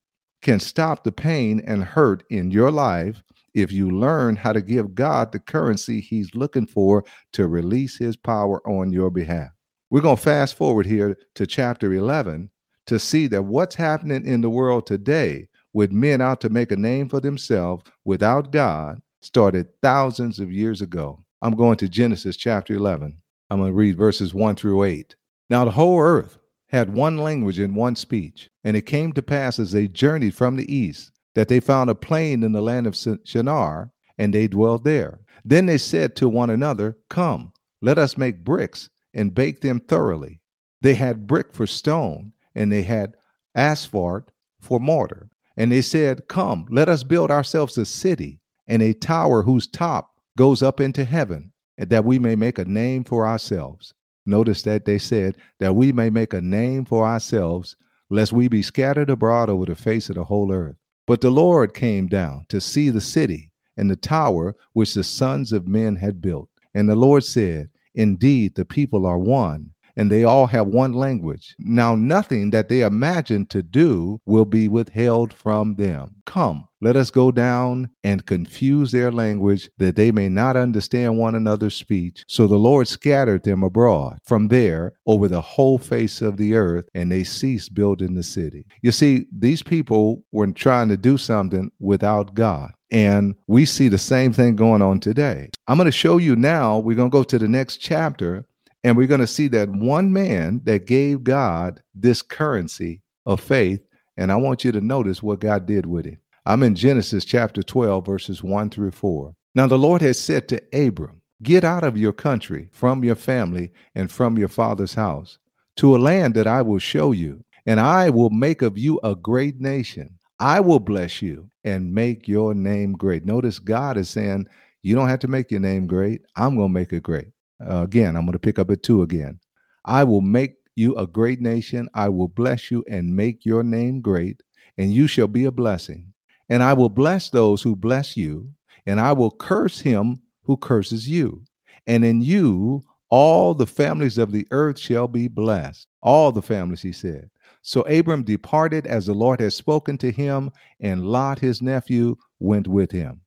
can 0.42 0.60
stop 0.60 1.04
the 1.04 1.12
pain 1.12 1.62
and 1.66 1.84
hurt 1.84 2.24
in 2.30 2.50
your 2.50 2.70
life 2.70 3.22
if 3.54 3.72
you 3.72 3.90
learn 3.90 4.36
how 4.36 4.52
to 4.52 4.60
give 4.60 4.94
God 4.94 5.32
the 5.32 5.38
currency 5.38 6.00
he's 6.00 6.34
looking 6.34 6.66
for 6.66 7.04
to 7.32 7.48
release 7.48 7.98
his 7.98 8.16
power 8.16 8.66
on 8.66 8.92
your 8.92 9.10
behalf. 9.10 9.50
We're 9.90 10.00
going 10.00 10.16
to 10.16 10.22
fast 10.22 10.54
forward 10.54 10.86
here 10.86 11.18
to 11.34 11.46
chapter 11.46 11.92
11 11.92 12.50
to 12.86 12.98
see 12.98 13.26
that 13.28 13.42
what's 13.42 13.74
happening 13.74 14.26
in 14.26 14.40
the 14.40 14.50
world 14.50 14.86
today 14.86 15.48
with 15.72 15.92
men 15.92 16.20
out 16.20 16.40
to 16.40 16.48
make 16.48 16.72
a 16.72 16.76
name 16.76 17.08
for 17.08 17.20
themselves 17.20 17.84
without 18.04 18.52
God 18.52 19.00
started 19.20 19.68
thousands 19.82 20.38
of 20.38 20.50
years 20.50 20.80
ago. 20.80 21.22
I'm 21.42 21.54
going 21.54 21.76
to 21.78 21.88
Genesis 21.88 22.36
chapter 22.36 22.74
11. 22.74 23.16
I'm 23.50 23.58
going 23.58 23.70
to 23.70 23.76
read 23.76 23.96
verses 23.96 24.34
1 24.34 24.56
through 24.56 24.84
8. 24.84 25.14
Now, 25.48 25.64
the 25.64 25.70
whole 25.70 26.00
earth 26.00 26.38
had 26.70 26.94
one 26.94 27.18
language 27.18 27.58
and 27.58 27.74
one 27.74 27.96
speech, 27.96 28.48
and 28.62 28.76
it 28.76 28.82
came 28.82 29.12
to 29.12 29.22
pass 29.22 29.58
as 29.58 29.72
they 29.72 29.88
journeyed 29.88 30.34
from 30.34 30.56
the 30.56 30.72
east 30.72 31.10
that 31.34 31.48
they 31.48 31.60
found 31.60 31.90
a 31.90 31.94
plain 31.94 32.42
in 32.42 32.52
the 32.52 32.60
land 32.60 32.86
of 32.86 32.96
Shinar, 33.24 33.90
and 34.18 34.34
they 34.34 34.48
dwelled 34.48 34.84
there. 34.84 35.20
Then 35.44 35.66
they 35.66 35.78
said 35.78 36.16
to 36.16 36.28
one 36.28 36.50
another, 36.50 36.96
Come, 37.08 37.52
let 37.80 37.98
us 37.98 38.18
make 38.18 38.44
bricks 38.44 38.88
and 39.14 39.34
bake 39.34 39.60
them 39.60 39.80
thoroughly. 39.80 40.40
They 40.82 40.94
had 40.94 41.26
brick 41.26 41.52
for 41.52 41.66
stone, 41.66 42.32
and 42.54 42.70
they 42.70 42.82
had 42.82 43.14
asphalt 43.54 44.30
for 44.60 44.78
mortar. 44.80 45.30
And 45.56 45.72
they 45.72 45.82
said, 45.82 46.28
Come, 46.28 46.66
let 46.70 46.88
us 46.88 47.02
build 47.02 47.30
ourselves 47.30 47.78
a 47.78 47.84
city 47.84 48.40
and 48.66 48.82
a 48.82 48.94
tower 48.94 49.42
whose 49.42 49.66
top 49.66 50.10
goes 50.36 50.62
up 50.62 50.80
into 50.80 51.04
heaven, 51.04 51.52
that 51.76 52.04
we 52.04 52.18
may 52.18 52.36
make 52.36 52.58
a 52.58 52.64
name 52.64 53.04
for 53.04 53.26
ourselves. 53.26 53.92
Notice 54.30 54.62
that 54.62 54.84
they 54.84 54.98
said, 54.98 55.36
That 55.58 55.74
we 55.74 55.92
may 55.92 56.08
make 56.08 56.32
a 56.32 56.40
name 56.40 56.84
for 56.84 57.04
ourselves, 57.04 57.74
lest 58.08 58.32
we 58.32 58.46
be 58.46 58.62
scattered 58.62 59.10
abroad 59.10 59.50
over 59.50 59.66
the 59.66 59.74
face 59.74 60.08
of 60.08 60.14
the 60.14 60.24
whole 60.24 60.52
earth. 60.52 60.76
But 61.06 61.20
the 61.20 61.30
Lord 61.30 61.74
came 61.74 62.06
down 62.06 62.46
to 62.48 62.60
see 62.60 62.90
the 62.90 63.00
city 63.00 63.50
and 63.76 63.90
the 63.90 63.96
tower 63.96 64.54
which 64.72 64.94
the 64.94 65.02
sons 65.02 65.52
of 65.52 65.66
men 65.66 65.96
had 65.96 66.20
built. 66.20 66.48
And 66.74 66.88
the 66.88 66.94
Lord 66.94 67.24
said, 67.24 67.70
Indeed, 67.94 68.54
the 68.54 68.64
people 68.64 69.04
are 69.04 69.18
one, 69.18 69.72
and 70.00 70.10
they 70.10 70.24
all 70.24 70.46
have 70.46 70.66
one 70.66 70.94
language. 70.94 71.54
Now, 71.58 71.94
nothing 71.94 72.48
that 72.52 72.70
they 72.70 72.80
imagine 72.80 73.44
to 73.48 73.62
do 73.62 74.18
will 74.24 74.46
be 74.46 74.66
withheld 74.66 75.30
from 75.30 75.74
them. 75.74 76.16
Come, 76.24 76.66
let 76.80 76.96
us 76.96 77.10
go 77.10 77.30
down 77.30 77.90
and 78.02 78.24
confuse 78.24 78.92
their 78.92 79.12
language 79.12 79.68
that 79.76 79.96
they 79.96 80.10
may 80.10 80.30
not 80.30 80.56
understand 80.56 81.18
one 81.18 81.34
another's 81.34 81.74
speech. 81.74 82.24
So 82.28 82.46
the 82.46 82.56
Lord 82.56 82.88
scattered 82.88 83.42
them 83.42 83.62
abroad 83.62 84.20
from 84.24 84.48
there 84.48 84.94
over 85.04 85.28
the 85.28 85.42
whole 85.42 85.76
face 85.76 86.22
of 86.22 86.38
the 86.38 86.54
earth, 86.54 86.88
and 86.94 87.12
they 87.12 87.22
ceased 87.22 87.74
building 87.74 88.14
the 88.14 88.22
city. 88.22 88.64
You 88.80 88.92
see, 88.92 89.26
these 89.30 89.62
people 89.62 90.24
were 90.32 90.46
trying 90.46 90.88
to 90.88 90.96
do 90.96 91.18
something 91.18 91.70
without 91.78 92.32
God. 92.32 92.72
And 92.90 93.36
we 93.46 93.66
see 93.66 93.88
the 93.88 93.98
same 93.98 94.32
thing 94.32 94.56
going 94.56 94.82
on 94.82 94.98
today. 94.98 95.50
I'm 95.68 95.76
going 95.76 95.86
to 95.86 95.92
show 95.92 96.16
you 96.16 96.34
now, 96.34 96.78
we're 96.78 96.96
going 96.96 97.10
to 97.10 97.16
go 97.16 97.22
to 97.22 97.38
the 97.38 97.46
next 97.46 97.76
chapter, 97.76 98.46
and 98.82 98.96
we're 98.96 99.06
going 99.06 99.20
to 99.20 99.26
see 99.26 99.48
that 99.48 99.68
one 99.68 100.12
man 100.12 100.60
that 100.64 100.86
gave 100.86 101.24
God 101.24 101.82
this 101.94 102.22
currency 102.22 103.02
of 103.26 103.40
faith. 103.40 103.80
And 104.16 104.32
I 104.32 104.36
want 104.36 104.64
you 104.64 104.72
to 104.72 104.80
notice 104.80 105.22
what 105.22 105.40
God 105.40 105.66
did 105.66 105.86
with 105.86 106.06
it. 106.06 106.18
I'm 106.46 106.62
in 106.62 106.74
Genesis 106.74 107.24
chapter 107.24 107.62
12, 107.62 108.04
verses 108.04 108.42
1 108.42 108.70
through 108.70 108.92
4. 108.92 109.34
Now 109.54 109.66
the 109.66 109.78
Lord 109.78 110.02
had 110.02 110.16
said 110.16 110.48
to 110.48 110.62
Abram, 110.72 111.20
Get 111.42 111.64
out 111.64 111.84
of 111.84 111.96
your 111.96 112.12
country, 112.12 112.68
from 112.70 113.02
your 113.02 113.14
family, 113.14 113.72
and 113.94 114.10
from 114.10 114.36
your 114.36 114.48
father's 114.48 114.94
house, 114.94 115.38
to 115.76 115.96
a 115.96 115.98
land 115.98 116.34
that 116.34 116.46
I 116.46 116.60
will 116.62 116.78
show 116.78 117.12
you, 117.12 117.44
and 117.64 117.80
I 117.80 118.10
will 118.10 118.30
make 118.30 118.62
of 118.62 118.76
you 118.76 119.00
a 119.02 119.14
great 119.14 119.60
nation. 119.60 120.18
I 120.38 120.60
will 120.60 120.80
bless 120.80 121.22
you 121.22 121.50
and 121.64 121.94
make 121.94 122.28
your 122.28 122.54
name 122.54 122.92
great. 122.92 123.24
Notice 123.24 123.58
God 123.58 123.96
is 123.96 124.10
saying, 124.10 124.48
You 124.82 124.94
don't 124.94 125.08
have 125.08 125.20
to 125.20 125.28
make 125.28 125.50
your 125.50 125.60
name 125.60 125.86
great. 125.86 126.22
I'm 126.36 126.56
going 126.56 126.68
to 126.68 126.74
make 126.74 126.92
it 126.92 127.02
great. 127.02 127.28
Uh, 127.60 127.82
again, 127.82 128.16
I'm 128.16 128.24
going 128.24 128.32
to 128.32 128.38
pick 128.38 128.58
up 128.58 128.70
at 128.70 128.82
two 128.82 129.02
again. 129.02 129.38
I 129.84 130.04
will 130.04 130.20
make 130.20 130.56
you 130.76 130.94
a 130.96 131.06
great 131.06 131.40
nation. 131.40 131.88
I 131.94 132.08
will 132.08 132.28
bless 132.28 132.70
you 132.70 132.84
and 132.88 133.14
make 133.14 133.44
your 133.44 133.62
name 133.62 134.00
great, 134.00 134.42
and 134.78 134.92
you 134.92 135.06
shall 135.06 135.28
be 135.28 135.44
a 135.44 135.50
blessing. 135.50 136.12
And 136.48 136.62
I 136.62 136.72
will 136.72 136.88
bless 136.88 137.30
those 137.30 137.62
who 137.62 137.76
bless 137.76 138.16
you, 138.16 138.50
and 138.86 139.00
I 139.00 139.12
will 139.12 139.30
curse 139.30 139.80
him 139.80 140.20
who 140.44 140.56
curses 140.56 141.08
you. 141.08 141.42
And 141.86 142.04
in 142.04 142.22
you, 142.22 142.82
all 143.10 143.54
the 143.54 143.66
families 143.66 144.18
of 144.18 144.32
the 144.32 144.46
earth 144.50 144.78
shall 144.78 145.08
be 145.08 145.28
blessed. 145.28 145.86
All 146.02 146.32
the 146.32 146.42
families, 146.42 146.82
he 146.82 146.92
said. 146.92 147.30
So 147.62 147.82
Abram 147.82 148.22
departed 148.22 148.86
as 148.86 149.06
the 149.06 149.12
Lord 149.12 149.40
had 149.40 149.52
spoken 149.52 149.98
to 149.98 150.10
him, 150.10 150.50
and 150.80 151.06
Lot, 151.06 151.38
his 151.38 151.60
nephew, 151.60 152.16
went 152.38 152.66
with 152.66 152.90
him. 152.90 153.20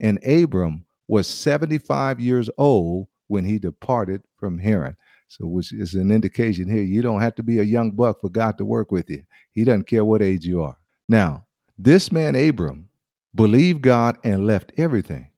And 0.00 0.18
Abram 0.26 0.84
was 1.08 1.28
75 1.28 2.18
years 2.18 2.50
old 2.58 3.06
when 3.28 3.44
he 3.44 3.58
departed 3.58 4.22
from 4.36 4.58
Haran. 4.58 4.96
So, 5.28 5.46
which 5.46 5.72
is 5.72 5.94
an 5.94 6.12
indication 6.12 6.68
here, 6.70 6.82
you 6.82 7.02
don't 7.02 7.20
have 7.20 7.34
to 7.36 7.42
be 7.42 7.58
a 7.58 7.64
young 7.64 7.90
buck 7.90 8.20
for 8.20 8.28
God 8.28 8.56
to 8.58 8.64
work 8.64 8.92
with 8.92 9.10
you. 9.10 9.24
He 9.52 9.64
doesn't 9.64 9.88
care 9.88 10.04
what 10.04 10.22
age 10.22 10.46
you 10.46 10.62
are. 10.62 10.76
Now, 11.08 11.46
this 11.78 12.12
man, 12.12 12.36
Abram, 12.36 12.88
believed 13.34 13.82
God 13.82 14.18
and 14.24 14.46
left 14.46 14.72
everything. 14.76 15.28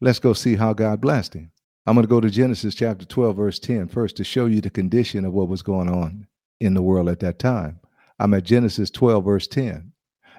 Let's 0.00 0.18
go 0.18 0.32
see 0.32 0.56
how 0.56 0.72
God 0.72 1.00
blessed 1.00 1.34
him. 1.34 1.50
I'm 1.86 1.94
going 1.94 2.04
to 2.04 2.10
go 2.10 2.20
to 2.20 2.30
Genesis 2.30 2.74
chapter 2.74 3.04
12, 3.04 3.36
verse 3.36 3.58
10 3.58 3.88
first 3.88 4.16
to 4.16 4.24
show 4.24 4.46
you 4.46 4.60
the 4.60 4.70
condition 4.70 5.24
of 5.24 5.34
what 5.34 5.48
was 5.48 5.62
going 5.62 5.88
on 5.88 6.26
in 6.60 6.74
the 6.74 6.82
world 6.82 7.08
at 7.08 7.20
that 7.20 7.38
time. 7.38 7.78
I'm 8.18 8.32
at 8.34 8.44
Genesis 8.44 8.90
12, 8.90 9.24
verse 9.24 9.46
10. 9.46 9.92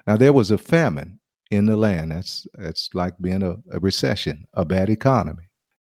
Now, 0.06 0.16
there 0.16 0.32
was 0.32 0.50
a 0.50 0.58
famine 0.58 1.20
in 1.50 1.66
the 1.66 1.76
land. 1.76 2.10
That's, 2.10 2.46
that's 2.54 2.90
like 2.94 3.14
being 3.20 3.42
a, 3.42 3.56
a 3.70 3.78
recession, 3.78 4.46
a 4.54 4.64
bad 4.64 4.90
economy. 4.90 5.44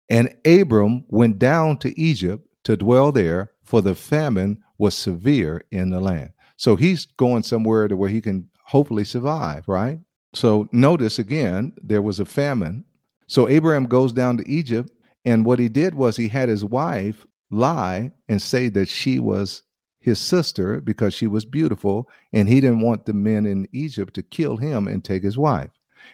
And 0.09 0.35
Abram 0.45 1.05
went 1.09 1.39
down 1.39 1.77
to 1.79 1.99
Egypt 1.99 2.47
to 2.63 2.77
dwell 2.77 3.11
there, 3.11 3.51
for 3.63 3.81
the 3.81 3.95
famine 3.95 4.63
was 4.77 4.95
severe 4.95 5.63
in 5.71 5.89
the 5.89 5.99
land. 5.99 6.31
So 6.55 6.75
he's 6.75 7.05
going 7.05 7.43
somewhere 7.43 7.87
to 7.87 7.97
where 7.97 8.09
he 8.09 8.21
can 8.21 8.49
hopefully 8.63 9.03
survive, 9.03 9.67
right? 9.67 9.99
So 10.33 10.67
notice 10.71 11.19
again, 11.19 11.73
there 11.81 12.01
was 12.01 12.19
a 12.19 12.25
famine. 12.25 12.85
So 13.27 13.47
Abraham 13.47 13.85
goes 13.85 14.13
down 14.13 14.37
to 14.37 14.49
Egypt, 14.49 14.91
and 15.25 15.45
what 15.45 15.59
he 15.59 15.69
did 15.69 15.95
was 15.95 16.15
he 16.15 16.27
had 16.29 16.49
his 16.49 16.63
wife 16.63 17.25
lie 17.51 18.11
and 18.29 18.41
say 18.41 18.69
that 18.69 18.87
she 18.87 19.19
was 19.19 19.63
his 19.99 20.19
sister 20.19 20.79
because 20.79 21.13
she 21.13 21.27
was 21.27 21.43
beautiful, 21.43 22.09
and 22.31 22.47
he 22.47 22.61
didn't 22.61 22.81
want 22.81 23.05
the 23.05 23.13
men 23.13 23.45
in 23.45 23.67
Egypt 23.73 24.13
to 24.13 24.23
kill 24.23 24.57
him 24.57 24.87
and 24.87 25.03
take 25.03 25.23
his 25.23 25.37
wife. 25.37 25.71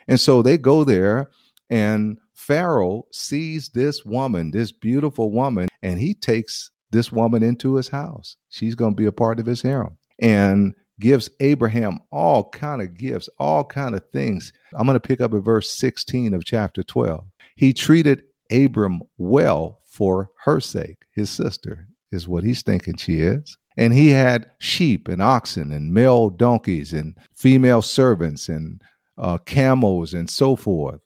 And 0.07 0.19
so 0.19 0.41
they 0.41 0.57
go 0.57 0.83
there, 0.83 1.29
and 1.69 2.17
Pharaoh 2.33 3.05
sees 3.11 3.69
this 3.69 4.03
woman, 4.05 4.51
this 4.51 4.71
beautiful 4.71 5.31
woman, 5.31 5.67
and 5.81 5.99
he 5.99 6.13
takes 6.13 6.71
this 6.91 7.11
woman 7.11 7.43
into 7.43 7.75
his 7.75 7.89
house. 7.89 8.37
She's 8.49 8.75
going 8.75 8.93
to 8.93 9.01
be 9.01 9.07
a 9.07 9.11
part 9.11 9.39
of 9.39 9.45
his 9.45 9.61
harem 9.61 9.97
and 10.19 10.75
gives 10.99 11.29
Abraham 11.39 11.99
all 12.11 12.49
kind 12.49 12.81
of 12.81 12.95
gifts, 12.97 13.29
all 13.39 13.63
kind 13.63 13.95
of 13.95 14.03
things. 14.11 14.53
I'm 14.73 14.85
going 14.85 14.95
to 14.95 15.07
pick 15.07 15.21
up 15.21 15.33
at 15.33 15.41
verse 15.41 15.69
16 15.71 16.33
of 16.33 16.45
chapter 16.45 16.83
12. 16.83 17.25
He 17.55 17.73
treated 17.73 18.23
Abram 18.51 19.01
well 19.17 19.79
for 19.85 20.29
her 20.43 20.59
sake. 20.59 20.97
His 21.11 21.29
sister 21.29 21.87
is 22.11 22.27
what 22.27 22.43
he's 22.43 22.61
thinking 22.61 22.97
she 22.97 23.21
is. 23.21 23.57
And 23.75 23.91
he 23.91 24.09
had 24.09 24.51
sheep 24.59 25.07
and 25.07 25.21
oxen 25.21 25.71
and 25.71 25.93
male 25.93 26.29
donkeys 26.29 26.93
and 26.93 27.17
female 27.35 27.81
servants 27.81 28.47
and 28.47 28.81
uh, 29.17 29.39
camels 29.39 30.13
and 30.13 30.29
so 30.29 30.55
forth. 30.55 31.01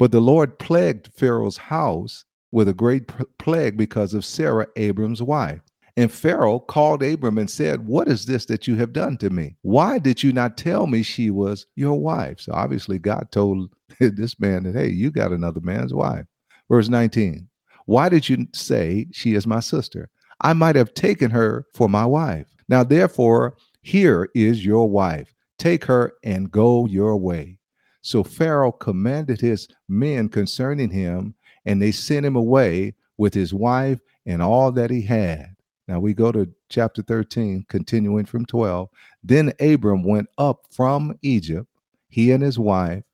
But 0.00 0.12
the 0.12 0.20
Lord 0.22 0.58
plagued 0.58 1.12
Pharaoh's 1.12 1.58
house 1.58 2.24
with 2.52 2.68
a 2.68 2.72
great 2.72 3.10
plague 3.38 3.76
because 3.76 4.14
of 4.14 4.24
Sarah, 4.24 4.66
Abram's 4.76 5.22
wife. 5.22 5.60
And 5.94 6.10
Pharaoh 6.10 6.58
called 6.58 7.02
Abram 7.02 7.36
and 7.36 7.50
said, 7.50 7.86
What 7.86 8.08
is 8.08 8.24
this 8.24 8.46
that 8.46 8.66
you 8.66 8.76
have 8.76 8.94
done 8.94 9.18
to 9.18 9.28
me? 9.28 9.56
Why 9.60 9.98
did 9.98 10.22
you 10.22 10.32
not 10.32 10.56
tell 10.56 10.86
me 10.86 11.02
she 11.02 11.28
was 11.28 11.66
your 11.76 12.00
wife? 12.00 12.40
So 12.40 12.52
obviously, 12.54 12.98
God 12.98 13.28
told 13.30 13.74
this 14.00 14.40
man 14.40 14.62
that, 14.62 14.74
Hey, 14.74 14.88
you 14.88 15.10
got 15.10 15.32
another 15.32 15.60
man's 15.60 15.92
wife. 15.92 16.24
Verse 16.70 16.88
19 16.88 17.46
Why 17.84 18.08
did 18.08 18.26
you 18.26 18.46
say 18.54 19.06
she 19.12 19.34
is 19.34 19.46
my 19.46 19.60
sister? 19.60 20.08
I 20.40 20.54
might 20.54 20.76
have 20.76 20.94
taken 20.94 21.30
her 21.30 21.66
for 21.74 21.90
my 21.90 22.06
wife. 22.06 22.46
Now, 22.70 22.84
therefore, 22.84 23.54
here 23.82 24.30
is 24.34 24.64
your 24.64 24.88
wife. 24.88 25.34
Take 25.58 25.84
her 25.84 26.14
and 26.24 26.50
go 26.50 26.86
your 26.86 27.18
way. 27.18 27.58
So 28.02 28.22
Pharaoh 28.24 28.72
commanded 28.72 29.40
his 29.40 29.68
men 29.88 30.28
concerning 30.28 30.90
him, 30.90 31.34
and 31.64 31.80
they 31.80 31.92
sent 31.92 32.26
him 32.26 32.36
away 32.36 32.94
with 33.18 33.34
his 33.34 33.52
wife 33.52 34.00
and 34.26 34.42
all 34.42 34.72
that 34.72 34.90
he 34.90 35.02
had. 35.02 35.54
Now 35.86 36.00
we 36.00 36.14
go 36.14 36.32
to 36.32 36.48
chapter 36.68 37.02
13, 37.02 37.66
continuing 37.68 38.24
from 38.24 38.46
12. 38.46 38.88
Then 39.22 39.52
Abram 39.60 40.02
went 40.02 40.28
up 40.38 40.66
from 40.70 41.18
Egypt, 41.22 41.66
he 42.08 42.32
and 42.32 42.42
his 42.42 42.58
wife, 42.58 43.04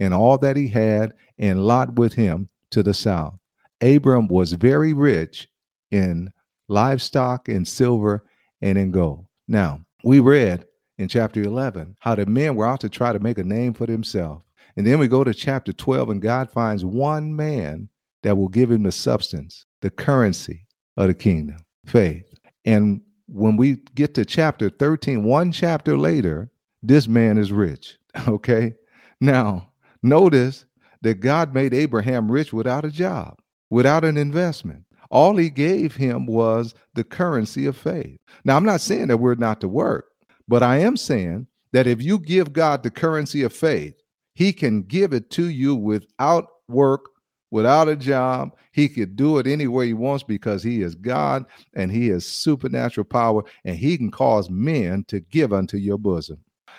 and 0.00 0.12
all 0.12 0.38
that 0.38 0.56
he 0.56 0.68
had, 0.68 1.12
and 1.38 1.64
Lot 1.64 1.94
with 1.96 2.14
him 2.14 2.48
to 2.70 2.82
the 2.82 2.94
south. 2.94 3.38
Abram 3.80 4.26
was 4.28 4.52
very 4.52 4.92
rich 4.92 5.48
in 5.90 6.32
livestock, 6.68 7.48
in 7.48 7.64
silver, 7.64 8.24
and 8.62 8.78
in 8.78 8.90
gold. 8.90 9.26
Now, 9.46 9.84
we 10.02 10.20
read 10.20 10.66
in 10.98 11.08
chapter 11.08 11.42
11 11.42 11.96
how 12.00 12.14
the 12.14 12.26
men 12.26 12.54
were 12.54 12.66
out 12.66 12.80
to 12.80 12.88
try 12.88 13.12
to 13.12 13.18
make 13.18 13.38
a 13.38 13.44
name 13.44 13.72
for 13.72 13.86
themselves. 13.86 14.44
And 14.76 14.86
then 14.86 14.98
we 14.98 15.08
go 15.08 15.22
to 15.22 15.32
chapter 15.32 15.72
12, 15.72 16.10
and 16.10 16.22
God 16.22 16.50
finds 16.50 16.84
one 16.84 17.34
man 17.34 17.88
that 18.22 18.36
will 18.36 18.48
give 18.48 18.70
him 18.70 18.82
the 18.82 18.92
substance, 18.92 19.66
the 19.82 19.90
currency 19.90 20.66
of 20.96 21.06
the 21.08 21.14
kingdom, 21.14 21.58
faith. 21.86 22.24
And 22.64 23.00
when 23.26 23.56
we 23.56 23.76
get 23.94 24.14
to 24.14 24.24
chapter 24.24 24.70
13, 24.70 25.22
one 25.22 25.52
chapter 25.52 25.96
later, 25.96 26.50
this 26.82 27.08
man 27.08 27.38
is 27.38 27.52
rich. 27.52 27.98
Okay. 28.28 28.74
Now, 29.20 29.70
notice 30.04 30.66
that 31.02 31.20
God 31.20 31.52
made 31.52 31.74
Abraham 31.74 32.30
rich 32.30 32.52
without 32.52 32.84
a 32.84 32.90
job, 32.90 33.40
without 33.70 34.04
an 34.04 34.16
investment. 34.16 34.84
All 35.10 35.36
he 35.36 35.50
gave 35.50 35.96
him 35.96 36.26
was 36.26 36.74
the 36.94 37.02
currency 37.02 37.66
of 37.66 37.76
faith. 37.76 38.18
Now, 38.44 38.56
I'm 38.56 38.64
not 38.64 38.80
saying 38.80 39.08
that 39.08 39.18
we're 39.18 39.34
not 39.34 39.60
to 39.62 39.68
work, 39.68 40.06
but 40.48 40.62
I 40.62 40.78
am 40.78 40.96
saying 40.96 41.46
that 41.72 41.86
if 41.86 42.02
you 42.02 42.18
give 42.18 42.52
God 42.52 42.82
the 42.82 42.90
currency 42.90 43.42
of 43.42 43.52
faith, 43.52 43.94
he 44.34 44.52
can 44.52 44.82
give 44.82 45.12
it 45.12 45.30
to 45.30 45.48
you 45.48 45.74
without 45.74 46.46
work 46.68 47.08
without 47.54 47.88
a 47.88 47.94
job. 47.94 48.56
He 48.72 48.88
could 48.88 49.14
do 49.14 49.38
it 49.38 49.46
any 49.46 49.68
way 49.68 49.86
he 49.86 49.92
wants 49.92 50.24
because 50.24 50.60
he 50.60 50.82
is 50.82 50.96
God 50.96 51.44
and 51.74 51.90
he 51.90 52.08
has 52.08 52.26
supernatural 52.26 53.04
power 53.04 53.44
and 53.64 53.76
he 53.76 53.96
can 53.96 54.10
cause 54.10 54.50
men 54.50 55.04
to 55.04 55.20
give 55.20 55.52
unto 55.52 55.76
your 55.76 55.96
bosom. 55.96 56.38